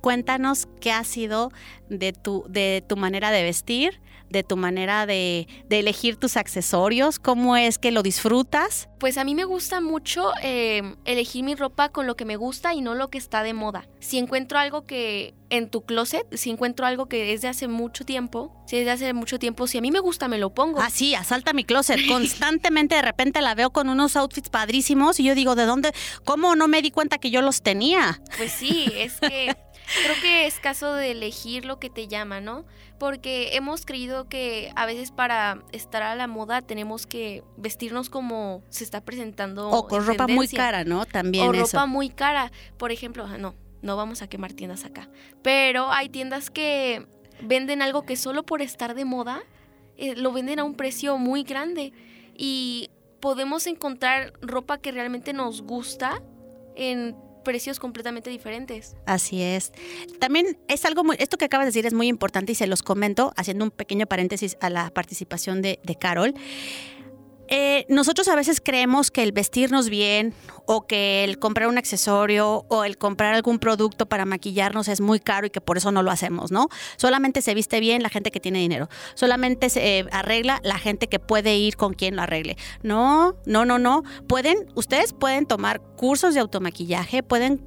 Cuéntanos 0.00 0.68
qué 0.80 0.92
ha 0.92 1.04
sido 1.04 1.50
de 1.88 2.12
tu, 2.12 2.44
de 2.48 2.84
tu 2.86 2.96
manera 2.96 3.30
de 3.30 3.42
vestir, 3.42 4.00
de 4.32 4.42
tu 4.42 4.56
manera 4.56 5.06
de, 5.06 5.46
elegir 5.70 6.16
tus 6.16 6.36
accesorios, 6.36 7.18
cómo 7.18 7.56
es 7.56 7.78
que 7.78 7.90
lo 7.90 8.02
disfrutas. 8.02 8.88
Pues 8.98 9.18
a 9.18 9.24
mí 9.24 9.34
me 9.34 9.44
gusta 9.44 9.80
mucho 9.80 10.32
em, 10.42 10.96
elegir 11.04 11.44
mi 11.44 11.54
ropa 11.54 11.90
con 11.90 12.06
lo 12.06 12.16
que 12.16 12.24
me 12.24 12.36
gusta 12.36 12.74
y 12.74 12.80
no 12.80 12.94
lo 12.94 13.08
que 13.08 13.18
está 13.18 13.42
de 13.42 13.52
moda. 13.52 13.88
Si 14.00 14.18
encuentro 14.18 14.58
algo 14.58 14.84
que 14.84 15.34
en 15.50 15.68
tu 15.68 15.84
closet, 15.84 16.26
si 16.34 16.50
encuentro 16.50 16.86
algo 16.86 17.06
que 17.06 17.32
es 17.32 17.42
de 17.42 17.48
hace 17.48 17.68
mucho 17.68 18.04
tiempo, 18.04 18.54
si 18.66 18.78
es 18.78 18.84
de 18.86 18.92
hace 18.92 19.12
mucho 19.12 19.38
tiempo, 19.38 19.66
si 19.66 19.78
a 19.78 19.80
mí 19.80 19.90
me 19.90 20.00
gusta, 20.00 20.28
me 20.28 20.38
lo 20.38 20.54
pongo. 20.54 20.80
Ah, 20.80 20.88
sí, 20.88 21.14
asalta 21.14 21.52
mi 21.52 21.64
closet. 21.64 21.98
Constantemente 22.08 22.94
de 22.94 23.02
repente 23.02 23.42
la 23.42 23.54
veo 23.54 23.70
con 23.70 23.88
unos 23.88 24.16
outfits 24.16 24.48
padrísimos 24.48 25.20
y 25.20 25.24
yo 25.24 25.34
digo, 25.34 25.54
¿de 25.54 25.66
dónde? 25.66 25.92
¿Cómo 26.24 26.56
no 26.56 26.68
me 26.68 26.80
di 26.80 26.90
cuenta 26.90 27.18
que 27.18 27.30
yo 27.30 27.42
los 27.42 27.62
tenía? 27.62 28.22
Pues 28.38 28.52
sí, 28.52 28.90
es 28.96 29.20
que 29.20 29.56
Creo 30.04 30.16
que 30.20 30.46
es 30.46 30.58
caso 30.58 30.94
de 30.94 31.10
elegir 31.10 31.64
lo 31.64 31.78
que 31.78 31.90
te 31.90 32.08
llama, 32.08 32.40
¿no? 32.40 32.64
Porque 32.98 33.56
hemos 33.56 33.84
creído 33.84 34.28
que 34.28 34.72
a 34.76 34.86
veces 34.86 35.10
para 35.10 35.62
estar 35.72 36.02
a 36.02 36.14
la 36.14 36.26
moda 36.26 36.62
tenemos 36.62 37.06
que 37.06 37.42
vestirnos 37.56 38.08
como 38.08 38.62
se 38.68 38.84
está 38.84 39.00
presentando. 39.00 39.70
O 39.70 39.86
con 39.86 40.06
ropa 40.06 40.26
muy 40.26 40.48
cara, 40.48 40.84
¿no? 40.84 41.04
También. 41.04 41.48
O 41.48 41.52
ropa 41.52 41.86
muy 41.86 42.10
cara. 42.10 42.52
Por 42.78 42.92
ejemplo, 42.92 43.26
no, 43.38 43.54
no 43.82 43.96
vamos 43.96 44.22
a 44.22 44.28
quemar 44.28 44.52
tiendas 44.52 44.84
acá. 44.84 45.08
Pero 45.42 45.90
hay 45.90 46.08
tiendas 46.08 46.50
que 46.50 47.06
venden 47.40 47.82
algo 47.82 48.02
que 48.02 48.16
solo 48.16 48.44
por 48.44 48.62
estar 48.62 48.94
de 48.94 49.04
moda 49.04 49.42
eh, 49.96 50.14
lo 50.14 50.32
venden 50.32 50.58
a 50.58 50.64
un 50.64 50.74
precio 50.74 51.18
muy 51.18 51.42
grande. 51.42 51.92
Y 52.36 52.88
podemos 53.20 53.66
encontrar 53.66 54.32
ropa 54.40 54.78
que 54.78 54.90
realmente 54.90 55.32
nos 55.32 55.62
gusta 55.62 56.22
en 56.74 57.14
precios 57.42 57.78
completamente 57.78 58.30
diferentes. 58.30 58.96
Así 59.06 59.42
es. 59.42 59.72
También 60.18 60.58
es 60.68 60.84
algo 60.84 61.04
muy, 61.04 61.16
esto 61.18 61.38
que 61.38 61.44
acabas 61.44 61.66
de 61.66 61.68
decir 61.68 61.86
es 61.86 61.94
muy 61.94 62.08
importante 62.08 62.52
y 62.52 62.54
se 62.54 62.66
los 62.66 62.82
comento 62.82 63.32
haciendo 63.36 63.64
un 63.64 63.70
pequeño 63.70 64.06
paréntesis 64.06 64.56
a 64.60 64.70
la 64.70 64.90
participación 64.90 65.62
de, 65.62 65.78
Carol. 65.98 66.34
Eh, 67.54 67.84
nosotros 67.90 68.28
a 68.28 68.34
veces 68.34 68.62
creemos 68.64 69.10
que 69.10 69.22
el 69.22 69.32
vestirnos 69.32 69.90
bien 69.90 70.32
o 70.64 70.86
que 70.86 71.22
el 71.22 71.38
comprar 71.38 71.68
un 71.68 71.76
accesorio 71.76 72.64
o 72.68 72.84
el 72.84 72.96
comprar 72.96 73.34
algún 73.34 73.58
producto 73.58 74.06
para 74.06 74.24
maquillarnos 74.24 74.88
es 74.88 75.02
muy 75.02 75.20
caro 75.20 75.46
y 75.46 75.50
que 75.50 75.60
por 75.60 75.76
eso 75.76 75.92
no 75.92 76.02
lo 76.02 76.10
hacemos, 76.10 76.50
¿no? 76.50 76.68
Solamente 76.96 77.42
se 77.42 77.52
viste 77.52 77.78
bien 77.78 78.02
la 78.02 78.08
gente 78.08 78.30
que 78.30 78.40
tiene 78.40 78.60
dinero, 78.60 78.88
solamente 79.14 79.68
se 79.68 79.98
eh, 79.98 80.06
arregla 80.12 80.60
la 80.64 80.78
gente 80.78 81.08
que 81.08 81.18
puede 81.18 81.54
ir 81.56 81.76
con 81.76 81.92
quien 81.92 82.16
lo 82.16 82.22
arregle. 82.22 82.56
No, 82.82 83.36
no, 83.44 83.66
no, 83.66 83.78
no. 83.78 84.02
Pueden, 84.26 84.66
ustedes 84.74 85.12
pueden 85.12 85.44
tomar 85.44 85.82
cursos 85.96 86.32
de 86.32 86.40
automaquillaje, 86.40 87.22
pueden 87.22 87.66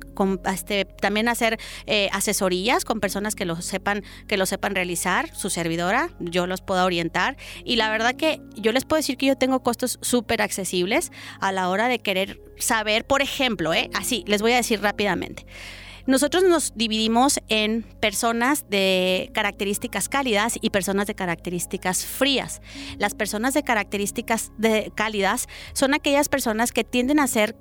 este, 0.51 0.85
también 0.85 1.27
hacer 1.27 1.59
eh, 1.85 2.09
asesorías 2.11 2.85
con 2.85 2.99
personas 2.99 3.35
que 3.35 3.45
lo 3.45 3.61
sepan, 3.61 4.03
que 4.27 4.37
lo 4.37 4.47
sepan 4.47 4.73
realizar, 4.73 5.33
su 5.35 5.51
servidora, 5.51 6.09
yo 6.19 6.47
los 6.47 6.61
puedo 6.61 6.83
orientar 6.83 7.37
y 7.63 7.75
la 7.75 7.91
verdad 7.91 8.15
que 8.15 8.41
yo 8.55 8.71
les 8.71 8.83
puedo 8.83 8.97
decir 8.97 9.17
que 9.17 9.27
yo 9.27 9.37
tengo 9.37 9.61
costos 9.75 9.99
súper 10.01 10.41
accesibles 10.41 11.11
a 11.41 11.51
la 11.51 11.69
hora 11.69 11.87
de 11.87 11.99
querer 11.99 12.41
saber, 12.57 13.05
por 13.05 13.21
ejemplo, 13.21 13.73
¿eh? 13.73 13.89
así, 13.93 14.23
les 14.25 14.41
voy 14.41 14.53
a 14.53 14.57
decir 14.57 14.81
rápidamente. 14.81 15.45
Nosotros 16.07 16.43
nos 16.43 16.73
dividimos 16.75 17.39
en 17.49 17.81
personas 17.99 18.69
de 18.69 19.31
características 19.33 20.07
cálidas 20.07 20.57
y 20.61 20.69
personas 20.69 21.07
de 21.07 21.15
características 21.15 22.05
frías. 22.05 22.61
Las 22.99 23.15
personas 23.15 23.55
de 23.55 23.63
características 23.63 24.51
de 24.57 24.91
cálidas 24.95 25.47
son 25.73 25.95
aquellas 25.95 26.29
personas 26.29 26.71
que 26.71 26.83
tienden 26.83 27.19
a 27.19 27.27
ser 27.27 27.55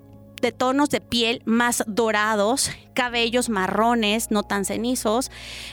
de 0.44 0.52
tonos 0.52 0.90
de 0.90 1.00
piel 1.00 1.40
más 1.46 1.82
dorados, 1.86 2.70
cabellos 2.92 3.48
marrones, 3.48 4.30
no 4.30 4.42
tan 4.42 4.66
cenizos. 4.66 5.30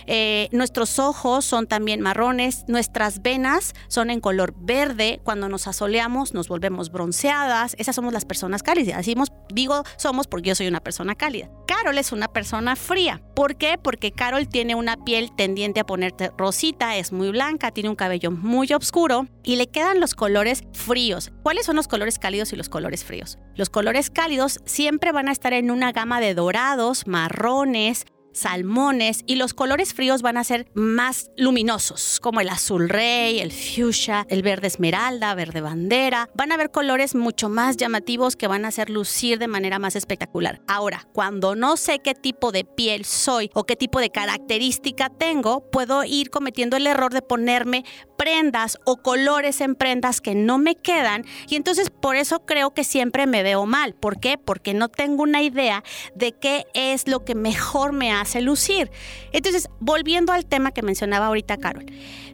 Eh, 0.08 0.48
nuestros 0.54 0.98
ojos 0.98 1.44
son 1.44 1.68
también 1.68 2.00
marrones. 2.00 2.64
Nuestras 2.68 3.22
venas 3.22 3.74
son 3.90 4.10
en 4.10 4.22
color 4.22 4.54
verde. 4.58 5.20
Cuando 5.26 5.50
nos 5.50 5.68
asoleamos 5.68 6.34
nos 6.34 6.48
volvemos 6.48 6.90
bronceadas. 6.90 7.76
Esas 7.80 7.96
somos 7.96 8.14
las 8.14 8.24
personas 8.24 8.64
cálidas. 8.64 8.98
Así 8.98 9.14
digo 9.54 9.84
somos 9.98 10.28
porque 10.28 10.50
yo 10.50 10.56
soy 10.56 10.68
una 10.68 10.80
persona 10.80 11.16
cálida. 11.16 11.50
Carol 11.68 11.98
es 11.98 12.14
una 12.14 12.30
persona 12.30 12.78
fría. 12.78 13.22
¿Por 13.36 13.58
qué? 13.58 13.78
Porque 13.78 14.12
Carol 14.12 14.48
tiene 14.48 14.76
una 14.76 15.04
piel 15.04 15.32
tendiente 15.36 15.82
a 15.82 15.86
ponerte 15.86 16.32
rosita, 16.38 16.96
es 16.96 17.12
muy 17.12 17.32
blanca, 17.32 17.72
tiene 17.72 17.90
un 17.90 17.96
cabello 17.96 18.32
muy 18.32 18.72
oscuro 18.72 19.28
y 19.44 19.58
le 19.58 19.68
quedan 19.68 20.00
los 20.00 20.16
colores 20.16 20.64
fríos. 20.74 21.32
¿Cuáles 21.44 21.66
son 21.66 21.76
los 21.76 21.88
colores 21.88 22.20
cálidos 22.20 22.54
y 22.54 22.56
los 22.56 22.70
colores 22.70 23.04
fríos? 23.04 23.38
Los 23.56 23.70
colores 23.70 24.10
cálidos 24.10 24.60
siempre 24.66 25.12
van 25.12 25.28
a 25.28 25.32
estar 25.32 25.54
en 25.54 25.72
una 25.72 25.92
gama 25.92 26.20
de 26.20 26.34
dorados, 26.34 27.08
marrones, 27.08 28.06
salmones 28.34 29.24
y 29.26 29.36
los 29.36 29.54
colores 29.54 29.94
fríos 29.94 30.22
van 30.22 30.38
a 30.38 30.44
ser 30.44 30.68
más 30.74 31.32
luminosos, 31.38 32.20
como 32.20 32.42
el 32.42 32.50
azul 32.50 32.90
rey, 32.90 33.40
el 33.40 33.52
fuchsia, 33.52 34.26
el 34.30 34.42
verde 34.42 34.68
esmeralda, 34.68 35.34
verde 35.36 35.62
bandera. 35.62 36.30
Van 36.36 36.52
a 36.52 36.56
haber 36.56 36.72
colores 36.72 37.16
mucho 37.16 37.50
más 37.50 37.78
llamativos 37.78 38.36
que 38.36 38.48
van 38.48 38.66
a 38.66 38.70
hacer 38.70 38.90
lucir 38.90 39.40
de 39.40 39.48
manera 39.48 39.80
más 39.80 39.96
espectacular. 39.96 40.62
Ahora, 40.68 41.08
cuando 41.14 41.56
no 41.56 41.78
sé 41.78 42.00
qué 42.00 42.14
tipo 42.14 42.52
de 42.52 42.64
piel 42.64 43.06
soy 43.06 43.50
o 43.54 43.66
qué 43.66 43.76
tipo 43.76 44.00
de 44.00 44.10
característica 44.10 45.10
tengo, 45.10 45.70
puedo 45.70 46.04
ir 46.04 46.30
cometiendo 46.30 46.78
el 46.78 46.88
error 46.88 47.14
de 47.14 47.22
ponerme 47.22 47.84
prendas 48.22 48.78
o 48.86 48.98
colores 48.98 49.62
en 49.62 49.74
prendas 49.74 50.22
que 50.22 50.36
no 50.36 50.60
me 50.60 50.76
quedan 50.76 51.26
y 51.48 51.56
entonces 51.56 51.90
por 51.90 52.16
eso 52.16 52.46
creo 52.46 52.70
que 52.72 52.84
siempre 52.84 53.26
me 53.26 53.42
veo 53.42 53.66
mal. 53.66 53.96
¿Por 53.96 54.20
qué? 54.20 54.38
Porque 54.38 54.76
no 54.76 54.90
tengo 54.90 55.24
una 55.24 55.42
idea 55.42 55.84
de 56.14 56.32
qué 56.34 56.68
es 56.76 57.08
lo 57.08 57.26
que 57.26 57.34
mejor 57.34 57.94
me 57.94 58.12
hace 58.12 58.40
lucir. 58.42 58.92
Entonces, 59.32 59.70
volviendo 59.80 60.34
al 60.34 60.46
tema 60.46 60.72
que 60.72 60.84
mencionaba 60.84 61.26
ahorita 61.26 61.58
Carol, 61.58 61.88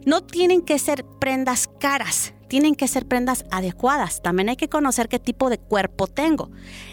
no 0.04 0.22
tienen 0.22 0.60
que 0.60 0.78
ser 0.78 1.06
prendas 1.18 1.70
caras, 1.80 2.34
tienen 2.48 2.74
que 2.74 2.86
ser 2.86 3.06
prendas 3.06 3.46
adecuadas. 3.50 4.20
También 4.20 4.50
hay 4.50 4.56
que 4.56 4.68
conocer 4.68 5.08
qué 5.08 5.18
tipo 5.18 5.48
de 5.48 5.56
cuerpo 5.56 6.06
tengo. 6.06 6.50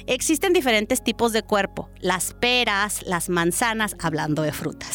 Existen 0.08 0.54
diferentes 0.54 1.04
tipos 1.04 1.34
de 1.34 1.44
cuerpo, 1.44 1.90
las 2.00 2.34
peras, 2.34 3.02
las 3.06 3.28
manzanas, 3.28 3.98
hablando 4.00 4.42
de 4.42 4.54
frutas 4.54 4.95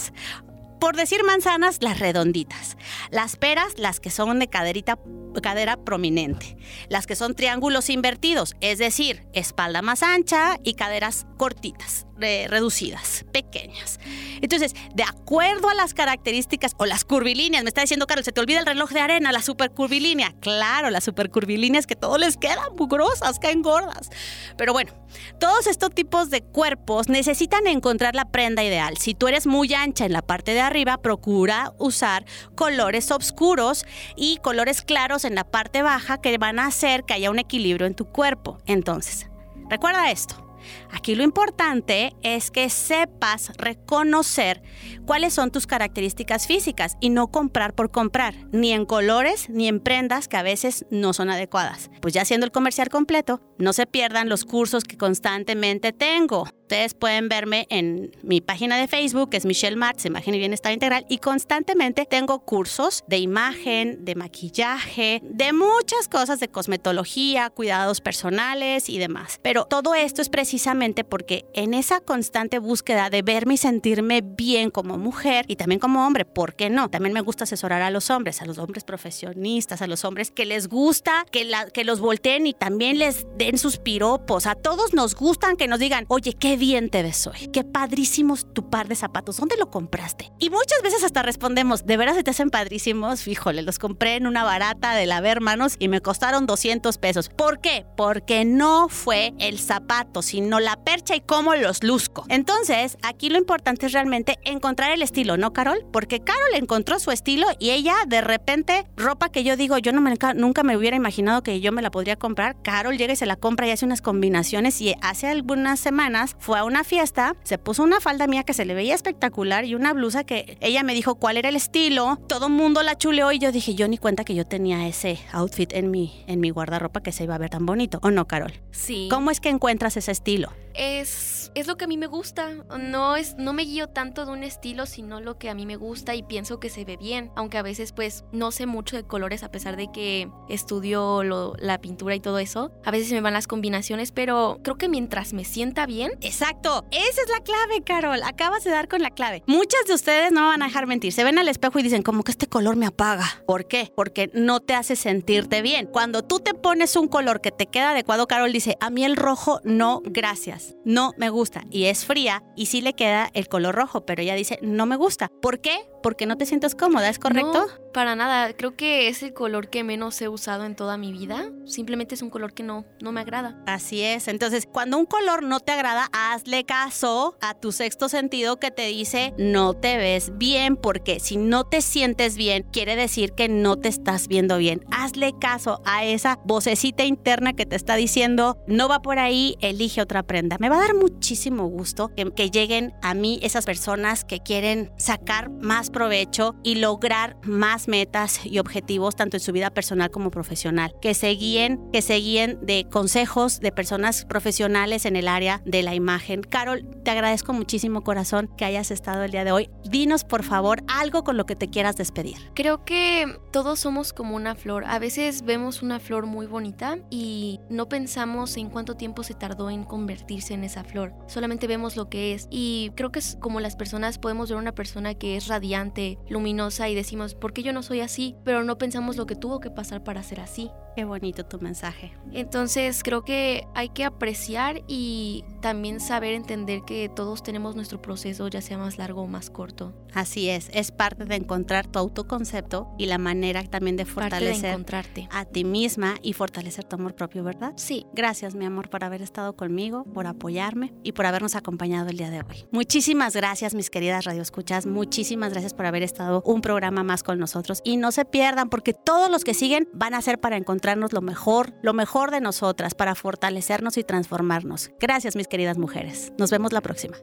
por 0.80 0.96
decir 0.96 1.22
manzanas, 1.24 1.78
las 1.80 1.98
redonditas. 2.00 2.76
Las 3.10 3.36
peras, 3.36 3.78
las 3.78 4.00
que 4.00 4.10
son 4.10 4.38
de 4.38 4.48
caderita, 4.48 4.98
cadera 5.42 5.76
prominente. 5.76 6.56
Las 6.88 7.06
que 7.06 7.14
son 7.14 7.34
triángulos 7.34 7.90
invertidos, 7.90 8.56
es 8.60 8.78
decir, 8.78 9.26
espalda 9.32 9.82
más 9.82 10.02
ancha 10.02 10.58
y 10.64 10.74
caderas 10.74 11.26
cortitas 11.36 12.06
reducidas, 12.20 13.24
pequeñas. 13.32 13.98
Entonces, 14.40 14.74
de 14.94 15.02
acuerdo 15.02 15.68
a 15.68 15.74
las 15.74 15.94
características 15.94 16.74
o 16.78 16.86
las 16.86 17.04
curvilíneas, 17.04 17.64
me 17.64 17.68
está 17.68 17.80
diciendo 17.80 18.06
Carlos, 18.06 18.24
se 18.24 18.32
te 18.32 18.40
olvida 18.40 18.60
el 18.60 18.66
reloj 18.66 18.90
de 18.90 19.00
arena, 19.00 19.32
la 19.32 19.42
super 19.42 19.70
curvilínea. 19.70 20.34
Claro, 20.40 20.90
las 20.90 21.04
super 21.04 21.30
curvilíneas 21.30 21.86
que 21.86 21.96
todos 21.96 22.18
les 22.18 22.36
quedan 22.36 22.74
muy 22.76 22.86
grosas, 22.88 23.38
caen 23.38 23.62
gordas. 23.62 24.10
Pero 24.56 24.72
bueno, 24.72 24.92
todos 25.38 25.66
estos 25.66 25.90
tipos 25.94 26.30
de 26.30 26.42
cuerpos 26.42 27.08
necesitan 27.08 27.66
encontrar 27.66 28.14
la 28.14 28.26
prenda 28.26 28.62
ideal. 28.62 28.96
Si 28.98 29.14
tú 29.14 29.28
eres 29.28 29.46
muy 29.46 29.72
ancha 29.74 30.04
en 30.04 30.12
la 30.12 30.22
parte 30.22 30.52
de 30.52 30.60
arriba, 30.60 30.98
procura 30.98 31.72
usar 31.78 32.24
colores 32.54 33.10
oscuros 33.10 33.84
y 34.16 34.38
colores 34.38 34.82
claros 34.82 35.24
en 35.24 35.34
la 35.34 35.44
parte 35.44 35.82
baja 35.82 36.20
que 36.20 36.36
van 36.38 36.58
a 36.58 36.66
hacer 36.66 37.04
que 37.04 37.14
haya 37.14 37.30
un 37.30 37.38
equilibrio 37.38 37.86
en 37.86 37.94
tu 37.94 38.06
cuerpo. 38.06 38.58
Entonces, 38.66 39.28
recuerda 39.68 40.10
esto. 40.10 40.49
Aquí 40.90 41.14
lo 41.14 41.22
importante 41.22 42.14
es 42.22 42.50
que 42.50 42.68
sepas 42.70 43.52
reconocer 43.56 44.62
cuáles 45.06 45.34
son 45.34 45.50
tus 45.50 45.66
características 45.66 46.46
físicas 46.46 46.96
y 47.00 47.10
no 47.10 47.28
comprar 47.28 47.74
por 47.74 47.90
comprar, 47.90 48.34
ni 48.52 48.72
en 48.72 48.86
colores 48.86 49.48
ni 49.50 49.68
en 49.68 49.80
prendas 49.80 50.28
que 50.28 50.36
a 50.36 50.42
veces 50.42 50.86
no 50.90 51.12
son 51.12 51.30
adecuadas. 51.30 51.90
Pues 52.00 52.14
ya 52.14 52.24
siendo 52.24 52.46
el 52.46 52.52
comercial 52.52 52.88
completo, 52.88 53.40
no 53.58 53.72
se 53.72 53.86
pierdan 53.86 54.28
los 54.28 54.44
cursos 54.44 54.84
que 54.84 54.96
constantemente 54.96 55.92
tengo. 55.92 56.48
Ustedes 56.70 56.94
pueden 56.94 57.28
verme 57.28 57.66
en 57.68 58.12
mi 58.22 58.40
página 58.40 58.78
de 58.78 58.86
Facebook, 58.86 59.30
que 59.30 59.38
es 59.38 59.44
Michelle 59.44 59.74
Martz, 59.74 60.04
Imagen 60.04 60.36
y 60.36 60.38
Bienestar 60.38 60.72
Integral, 60.72 61.04
y 61.08 61.18
constantemente 61.18 62.06
tengo 62.06 62.44
cursos 62.44 63.02
de 63.08 63.18
imagen, 63.18 64.04
de 64.04 64.14
maquillaje, 64.14 65.20
de 65.24 65.52
muchas 65.52 66.06
cosas 66.08 66.38
de 66.38 66.46
cosmetología, 66.46 67.50
cuidados 67.50 68.00
personales 68.00 68.88
y 68.88 68.98
demás. 68.98 69.40
Pero 69.42 69.64
todo 69.64 69.96
esto 69.96 70.22
es 70.22 70.28
precisamente 70.28 71.02
porque 71.02 71.44
en 71.54 71.74
esa 71.74 71.98
constante 71.98 72.60
búsqueda 72.60 73.10
de 73.10 73.22
verme 73.22 73.54
y 73.54 73.56
sentirme 73.56 74.20
bien 74.20 74.70
como 74.70 74.96
mujer 74.96 75.46
y 75.48 75.56
también 75.56 75.80
como 75.80 76.06
hombre, 76.06 76.24
¿por 76.24 76.54
qué 76.54 76.70
no? 76.70 76.88
También 76.88 77.12
me 77.12 77.20
gusta 77.20 77.42
asesorar 77.42 77.82
a 77.82 77.90
los 77.90 78.10
hombres, 78.10 78.42
a 78.42 78.46
los 78.46 78.58
hombres 78.58 78.84
profesionistas, 78.84 79.82
a 79.82 79.88
los 79.88 80.04
hombres 80.04 80.30
que 80.30 80.44
les 80.44 80.68
gusta 80.68 81.26
que, 81.32 81.50
que 81.74 81.82
los 81.82 81.98
volteen 81.98 82.46
y 82.46 82.52
también 82.52 83.00
les 83.00 83.26
den 83.36 83.58
sus 83.58 83.78
piropos. 83.78 84.46
A 84.46 84.54
todos 84.54 84.94
nos 84.94 85.16
gustan 85.16 85.56
que 85.56 85.66
nos 85.66 85.80
digan, 85.80 86.04
oye, 86.06 86.34
qué 86.34 86.59
bien 86.60 86.90
te 86.90 87.02
ves. 87.02 87.10
Qué 87.52 87.64
padrísimos 87.64 88.46
tu 88.54 88.70
par 88.70 88.86
de 88.86 88.94
zapatos. 88.94 89.36
¿Dónde 89.36 89.56
lo 89.58 89.68
compraste? 89.68 90.30
Y 90.38 90.48
muchas 90.48 90.80
veces 90.82 91.02
hasta 91.02 91.22
respondemos, 91.22 91.84
¿de 91.84 91.96
veras 91.96 92.14
se 92.14 92.22
te 92.22 92.30
hacen 92.30 92.50
padrísimos? 92.50 93.22
Fíjole, 93.22 93.62
los 93.62 93.80
compré 93.80 94.14
en 94.14 94.28
una 94.28 94.44
barata 94.44 94.94
de 94.94 95.06
la 95.06 95.18
Hermanos 95.18 95.74
y 95.78 95.88
me 95.88 96.00
costaron 96.00 96.46
200 96.46 96.98
pesos. 96.98 97.28
¿Por 97.28 97.60
qué? 97.60 97.84
Porque 97.96 98.44
no 98.44 98.88
fue 98.88 99.34
el 99.38 99.58
zapato, 99.58 100.22
sino 100.22 100.60
la 100.60 100.76
percha 100.82 101.14
y 101.16 101.20
cómo 101.20 101.54
los 101.56 101.82
luzco. 101.82 102.24
Entonces, 102.28 102.96
aquí 103.02 103.28
lo 103.28 103.38
importante 103.38 103.86
es 103.86 103.92
realmente 103.92 104.38
encontrar 104.44 104.92
el 104.92 105.02
estilo, 105.02 105.36
¿no, 105.36 105.52
Carol? 105.52 105.84
Porque 105.92 106.20
Carol 106.20 106.54
encontró 106.54 106.98
su 107.00 107.10
estilo 107.10 107.48
y 107.58 107.70
ella 107.70 107.96
de 108.06 108.20
repente, 108.20 108.86
ropa 108.96 109.30
que 109.30 109.44
yo 109.44 109.56
digo, 109.56 109.78
yo 109.78 109.92
nunca 109.92 110.62
me 110.62 110.76
hubiera 110.76 110.96
imaginado 110.96 111.42
que 111.42 111.60
yo 111.60 111.72
me 111.72 111.82
la 111.82 111.90
podría 111.90 112.16
comprar. 112.16 112.56
Carol 112.62 112.96
llega 112.96 113.12
y 113.12 113.16
se 113.16 113.26
la 113.26 113.36
compra 113.36 113.66
y 113.66 113.72
hace 113.72 113.84
unas 113.84 114.00
combinaciones 114.00 114.80
y 114.80 114.94
hace 115.02 115.26
algunas 115.26 115.80
semanas 115.80 116.36
fue 116.38 116.49
a 116.56 116.64
una 116.64 116.84
fiesta, 116.84 117.36
se 117.42 117.58
puso 117.58 117.82
una 117.82 118.00
falda 118.00 118.26
mía 118.26 118.44
que 118.44 118.54
se 118.54 118.64
le 118.64 118.74
veía 118.74 118.94
espectacular 118.94 119.64
y 119.64 119.74
una 119.74 119.92
blusa 119.92 120.24
que 120.24 120.58
ella 120.60 120.82
me 120.82 120.94
dijo 120.94 121.14
cuál 121.16 121.36
era 121.36 121.48
el 121.48 121.56
estilo. 121.56 122.18
Todo 122.28 122.46
el 122.46 122.52
mundo 122.52 122.82
la 122.82 122.96
chuleó 122.96 123.32
y 123.32 123.38
yo 123.38 123.52
dije, 123.52 123.74
yo 123.74 123.88
ni 123.88 123.98
cuenta 123.98 124.24
que 124.24 124.34
yo 124.34 124.46
tenía 124.46 124.86
ese 124.86 125.18
outfit 125.32 125.72
en 125.72 125.90
mi, 125.90 126.24
en 126.26 126.40
mi 126.40 126.50
guardarropa 126.50 127.02
que 127.02 127.12
se 127.12 127.24
iba 127.24 127.34
a 127.34 127.38
ver 127.38 127.50
tan 127.50 127.66
bonito. 127.66 127.98
¿O 128.02 128.10
no, 128.10 128.26
Carol? 128.26 128.52
Sí. 128.70 129.08
¿Cómo 129.10 129.30
es 129.30 129.40
que 129.40 129.48
encuentras 129.48 129.96
ese 129.96 130.12
estilo? 130.12 130.52
Es, 130.74 131.50
es 131.54 131.66
lo 131.66 131.76
que 131.76 131.84
a 131.84 131.88
mí 131.88 131.96
me 131.96 132.06
gusta. 132.06 132.50
No, 132.78 133.16
es, 133.16 133.36
no 133.36 133.52
me 133.52 133.64
guío 133.64 133.88
tanto 133.88 134.26
de 134.26 134.32
un 134.32 134.42
estilo, 134.42 134.86
sino 134.86 135.20
lo 135.20 135.38
que 135.38 135.50
a 135.50 135.54
mí 135.54 135.66
me 135.66 135.76
gusta 135.76 136.14
y 136.14 136.22
pienso 136.22 136.60
que 136.60 136.70
se 136.70 136.84
ve 136.84 136.96
bien. 136.96 137.30
Aunque 137.36 137.58
a 137.58 137.62
veces 137.62 137.92
pues 137.92 138.24
no 138.32 138.50
sé 138.50 138.66
mucho 138.66 138.96
de 138.96 139.04
colores 139.04 139.42
a 139.42 139.50
pesar 139.50 139.76
de 139.76 139.90
que 139.92 140.28
estudio 140.48 141.22
la 141.22 141.80
pintura 141.80 142.14
y 142.14 142.20
todo 142.20 142.38
eso. 142.38 142.70
A 142.84 142.90
veces 142.90 143.12
me 143.12 143.20
van 143.20 143.32
las 143.32 143.46
combinaciones, 143.46 144.12
pero 144.12 144.58
creo 144.62 144.76
que 144.76 144.88
mientras 144.88 145.32
me 145.32 145.44
sienta 145.44 145.86
bien. 145.86 146.12
Exacto. 146.20 146.84
Esa 146.90 147.22
es 147.22 147.28
la 147.30 147.42
clave, 147.42 147.82
Carol. 147.84 148.22
Acabas 148.22 148.64
de 148.64 148.70
dar 148.70 148.88
con 148.88 149.02
la 149.02 149.10
clave. 149.10 149.42
Muchas 149.46 149.86
de 149.86 149.94
ustedes 149.94 150.32
no 150.32 150.46
van 150.46 150.62
a 150.62 150.66
dejar 150.66 150.86
mentir. 150.86 151.12
Se 151.12 151.24
ven 151.24 151.38
al 151.38 151.48
espejo 151.48 151.78
y 151.78 151.82
dicen, 151.82 152.02
como 152.02 152.22
que 152.22 152.32
este 152.32 152.46
color 152.46 152.76
me 152.76 152.86
apaga. 152.86 153.42
¿Por 153.46 153.66
qué? 153.66 153.92
Porque 153.94 154.30
no 154.34 154.60
te 154.60 154.74
hace 154.74 154.96
sentirte 154.96 155.62
bien. 155.62 155.86
Cuando 155.86 156.22
tú 156.22 156.40
te 156.40 156.54
pones 156.54 156.96
un 156.96 157.08
color 157.08 157.40
que 157.40 157.50
te 157.50 157.66
queda 157.66 157.90
adecuado, 157.90 158.26
Carol 158.26 158.52
dice, 158.52 158.76
a 158.80 158.90
mí 158.90 159.04
el 159.04 159.16
rojo 159.16 159.60
no, 159.64 160.02
gracias. 160.04 160.59
No 160.84 161.12
me 161.16 161.30
gusta. 161.30 161.64
Y 161.70 161.84
es 161.84 162.04
fría 162.04 162.42
y 162.56 162.66
sí 162.66 162.80
le 162.80 162.94
queda 162.94 163.30
el 163.34 163.48
color 163.48 163.74
rojo, 163.74 164.04
pero 164.04 164.22
ella 164.22 164.34
dice, 164.34 164.58
no 164.62 164.86
me 164.86 164.96
gusta. 164.96 165.30
¿Por 165.40 165.60
qué? 165.60 165.88
Porque 166.02 166.26
no 166.26 166.36
te 166.36 166.46
sientes 166.46 166.74
cómoda, 166.74 167.08
¿es 167.08 167.18
correcto? 167.18 167.66
No, 167.66 167.89
para 167.92 168.16
nada. 168.16 168.52
Creo 168.54 168.76
que 168.76 169.08
es 169.08 169.22
el 169.22 169.32
color 169.32 169.68
que 169.68 169.84
menos 169.84 170.20
he 170.20 170.28
usado 170.28 170.64
en 170.64 170.76
toda 170.76 170.96
mi 170.96 171.12
vida. 171.12 171.50
Simplemente 171.66 172.14
es 172.14 172.22
un 172.22 172.30
color 172.30 172.52
que 172.52 172.62
no, 172.62 172.84
no 173.00 173.12
me 173.12 173.20
agrada. 173.20 173.60
Así 173.66 174.02
es. 174.02 174.28
Entonces, 174.28 174.66
cuando 174.70 174.98
un 174.98 175.06
color 175.06 175.42
no 175.42 175.60
te 175.60 175.72
agrada, 175.72 176.08
hazle 176.12 176.64
caso 176.64 177.36
a 177.40 177.54
tu 177.54 177.72
sexto 177.72 178.08
sentido 178.08 178.58
que 178.58 178.70
te 178.70 178.86
dice 178.86 179.34
no 179.38 179.74
te 179.74 179.96
ves 179.96 180.32
bien, 180.36 180.76
porque 180.76 181.20
si 181.20 181.36
no 181.36 181.64
te 181.64 181.82
sientes 181.82 182.36
bien, 182.36 182.66
quiere 182.72 182.96
decir 182.96 183.32
que 183.32 183.48
no 183.48 183.76
te 183.76 183.88
estás 183.88 184.28
viendo 184.28 184.58
bien. 184.58 184.84
Hazle 184.90 185.32
caso 185.40 185.82
a 185.84 186.04
esa 186.04 186.38
vocecita 186.44 187.04
interna 187.04 187.52
que 187.54 187.66
te 187.66 187.76
está 187.76 187.96
diciendo 187.96 188.58
no 188.66 188.88
va 188.88 189.02
por 189.02 189.18
ahí, 189.18 189.56
elige 189.60 190.02
otra 190.02 190.22
prenda. 190.22 190.56
Me 190.60 190.68
va 190.68 190.76
a 190.76 190.80
dar 190.80 190.94
muchísimo 190.94 191.66
gusto 191.66 192.12
que, 192.14 192.30
que 192.32 192.50
lleguen 192.50 192.94
a 193.02 193.14
mí 193.14 193.40
esas 193.42 193.64
personas 193.64 194.24
que 194.24 194.40
quieren 194.40 194.92
sacar 194.96 195.50
más 195.50 195.90
provecho 195.90 196.54
y 196.62 196.76
lograr 196.76 197.36
más 197.42 197.79
nuevas 197.80 197.88
metas 197.88 198.46
y 198.46 198.58
objetivos 198.58 199.16
tanto 199.16 199.36
en 199.36 199.40
su 199.40 199.52
vida 199.52 199.70
personal 199.70 200.10
como 200.10 200.30
profesional, 200.30 200.94
que 201.00 201.14
se 201.14 201.28
guíen, 201.28 201.80
que 201.92 202.02
se 202.02 202.16
guíen 202.16 202.58
de 202.62 202.86
consejos 202.90 203.60
de 203.60 203.72
personas 203.72 204.24
profesionales 204.24 205.04
en 205.06 205.16
el 205.16 205.28
área 205.28 205.62
de 205.64 205.82
la 205.82 205.94
imagen. 205.94 206.42
Carol, 206.42 206.86
te 207.04 207.10
agradezco 207.10 207.52
muchísimo 207.52 208.02
corazón 208.02 208.50
que 208.56 208.64
hayas 208.64 208.90
estado 208.90 209.22
el 209.24 209.30
día 209.30 209.44
de 209.44 209.52
hoy. 209.52 209.70
Dinos 209.84 210.24
por 210.24 210.42
favor 210.42 210.82
algo 210.88 211.24
con 211.24 211.36
lo 211.36 211.46
que 211.46 211.56
te 211.56 211.68
quieras 211.68 211.96
despedir. 211.96 212.36
Creo 212.54 212.84
que 212.84 213.38
todos 213.52 213.80
somos 213.80 214.12
como 214.12 214.36
una 214.36 214.54
flor. 214.54 214.84
A 214.86 214.98
veces 214.98 215.42
vemos 215.42 215.82
una 215.82 216.00
flor 216.00 216.26
muy 216.26 216.46
bonita 216.46 216.98
y 217.10 217.60
no 217.68 217.88
pensamos 217.88 218.56
en 218.56 218.70
cuánto 218.70 218.96
tiempo 218.96 219.22
se 219.22 219.34
tardó 219.34 219.70
en 219.70 219.84
convertirse 219.84 220.54
en 220.54 220.64
esa 220.64 220.84
flor. 220.84 221.12
Solamente 221.26 221.66
vemos 221.66 221.96
lo 221.96 222.08
que 222.08 222.34
es. 222.34 222.48
Y 222.50 222.92
creo 222.96 223.12
que 223.12 223.20
es 223.20 223.36
como 223.40 223.60
las 223.60 223.76
personas 223.76 224.18
podemos 224.18 224.48
ver 224.48 224.58
una 224.58 224.74
persona 224.74 225.14
que 225.14 225.36
es 225.36 225.48
radiante, 225.48 226.18
luminosa 226.28 226.88
y 226.88 226.94
decimos, 226.94 227.34
¿por 227.34 227.52
qué 227.52 227.62
yo 227.62 227.69
no 227.72 227.82
soy 227.82 228.00
así? 228.00 228.36
Pero 228.44 228.64
no 228.64 228.78
pensamos 228.78 229.16
lo 229.16 229.26
que 229.26 229.36
tuvo 229.36 229.60
que 229.60 229.70
pasar 229.70 230.02
para 230.04 230.22
ser 230.22 230.40
así. 230.40 230.70
Qué 230.96 231.04
bonito 231.04 231.44
tu 231.46 231.60
mensaje. 231.60 232.12
Entonces 232.32 233.02
creo 233.02 233.22
que 233.22 233.66
hay 233.74 233.90
que 233.90 234.04
apreciar 234.04 234.82
y 234.88 235.44
también 235.62 236.00
saber 236.00 236.34
entender 236.34 236.82
que 236.84 237.08
todos 237.08 237.42
tenemos 237.42 237.76
nuestro 237.76 238.02
proceso, 238.02 238.48
ya 238.48 238.60
sea 238.60 238.76
más 238.78 238.98
largo 238.98 239.22
o 239.22 239.26
más 239.26 239.50
corto. 239.50 239.94
Así 240.14 240.48
es, 240.48 240.68
es 240.72 240.90
parte 240.90 241.24
de 241.24 241.36
encontrar 241.36 241.86
tu 241.86 241.98
autoconcepto 241.98 242.88
y 242.98 243.06
la 243.06 243.18
manera 243.18 243.62
también 243.64 243.96
de 243.96 244.04
fortalecer 244.04 244.70
encontrarte. 244.70 245.28
a 245.30 245.44
ti 245.44 245.64
misma 245.64 246.16
y 246.22 246.32
fortalecer 246.32 246.84
tu 246.84 246.96
amor 246.96 247.14
propio, 247.14 247.44
¿verdad? 247.44 247.72
Sí. 247.76 248.06
Gracias, 248.12 248.54
mi 248.54 248.64
amor, 248.64 248.90
por 248.90 249.04
haber 249.04 249.22
estado 249.22 249.54
conmigo, 249.54 250.04
por 250.04 250.26
apoyarme 250.26 250.92
y 251.04 251.12
por 251.12 251.26
habernos 251.26 251.54
acompañado 251.54 252.08
el 252.08 252.16
día 252.16 252.30
de 252.30 252.38
hoy. 252.40 252.66
Muchísimas 252.72 253.36
gracias, 253.36 253.74
mis 253.74 253.90
queridas 253.90 254.24
radioescuchas. 254.24 254.86
Muchísimas 254.86 255.52
gracias 255.52 255.74
por 255.74 255.86
haber 255.86 256.02
estado 256.02 256.42
un 256.44 256.60
programa 256.60 257.02
más 257.04 257.22
con 257.22 257.38
Y 257.84 257.96
no 257.96 258.12
se 258.12 258.24
pierdan, 258.24 258.68
porque 258.68 258.94
todos 258.94 259.30
los 259.30 259.44
que 259.44 259.54
siguen 259.54 259.88
van 259.92 260.14
a 260.14 260.22
ser 260.22 260.40
para 260.40 260.56
encontrarnos 260.56 261.12
lo 261.12 261.20
mejor, 261.20 261.74
lo 261.82 261.92
mejor 261.92 262.30
de 262.30 262.40
nosotras, 262.40 262.94
para 262.94 263.14
fortalecernos 263.14 263.96
y 263.96 264.04
transformarnos. 264.04 264.90
Gracias, 265.00 265.36
mis 265.36 265.48
queridas 265.48 265.78
mujeres. 265.78 266.32
Nos 266.38 266.50
vemos 266.50 266.72
la 266.72 266.80
próxima. 266.80 267.16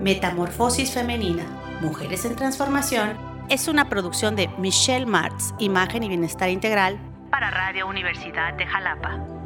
Metamorfosis 0.00 0.92
Femenina, 0.92 1.44
Mujeres 1.82 2.24
en 2.24 2.34
Transformación, 2.34 3.18
es 3.50 3.68
una 3.68 3.88
producción 3.90 4.34
de 4.34 4.48
Michelle 4.58 5.04
Martz, 5.04 5.52
Imagen 5.58 6.02
y 6.04 6.08
Bienestar 6.08 6.48
Integral, 6.48 6.98
para 7.30 7.50
Radio 7.50 7.86
Universidad 7.86 8.54
de 8.54 8.66
Jalapa. 8.66 9.39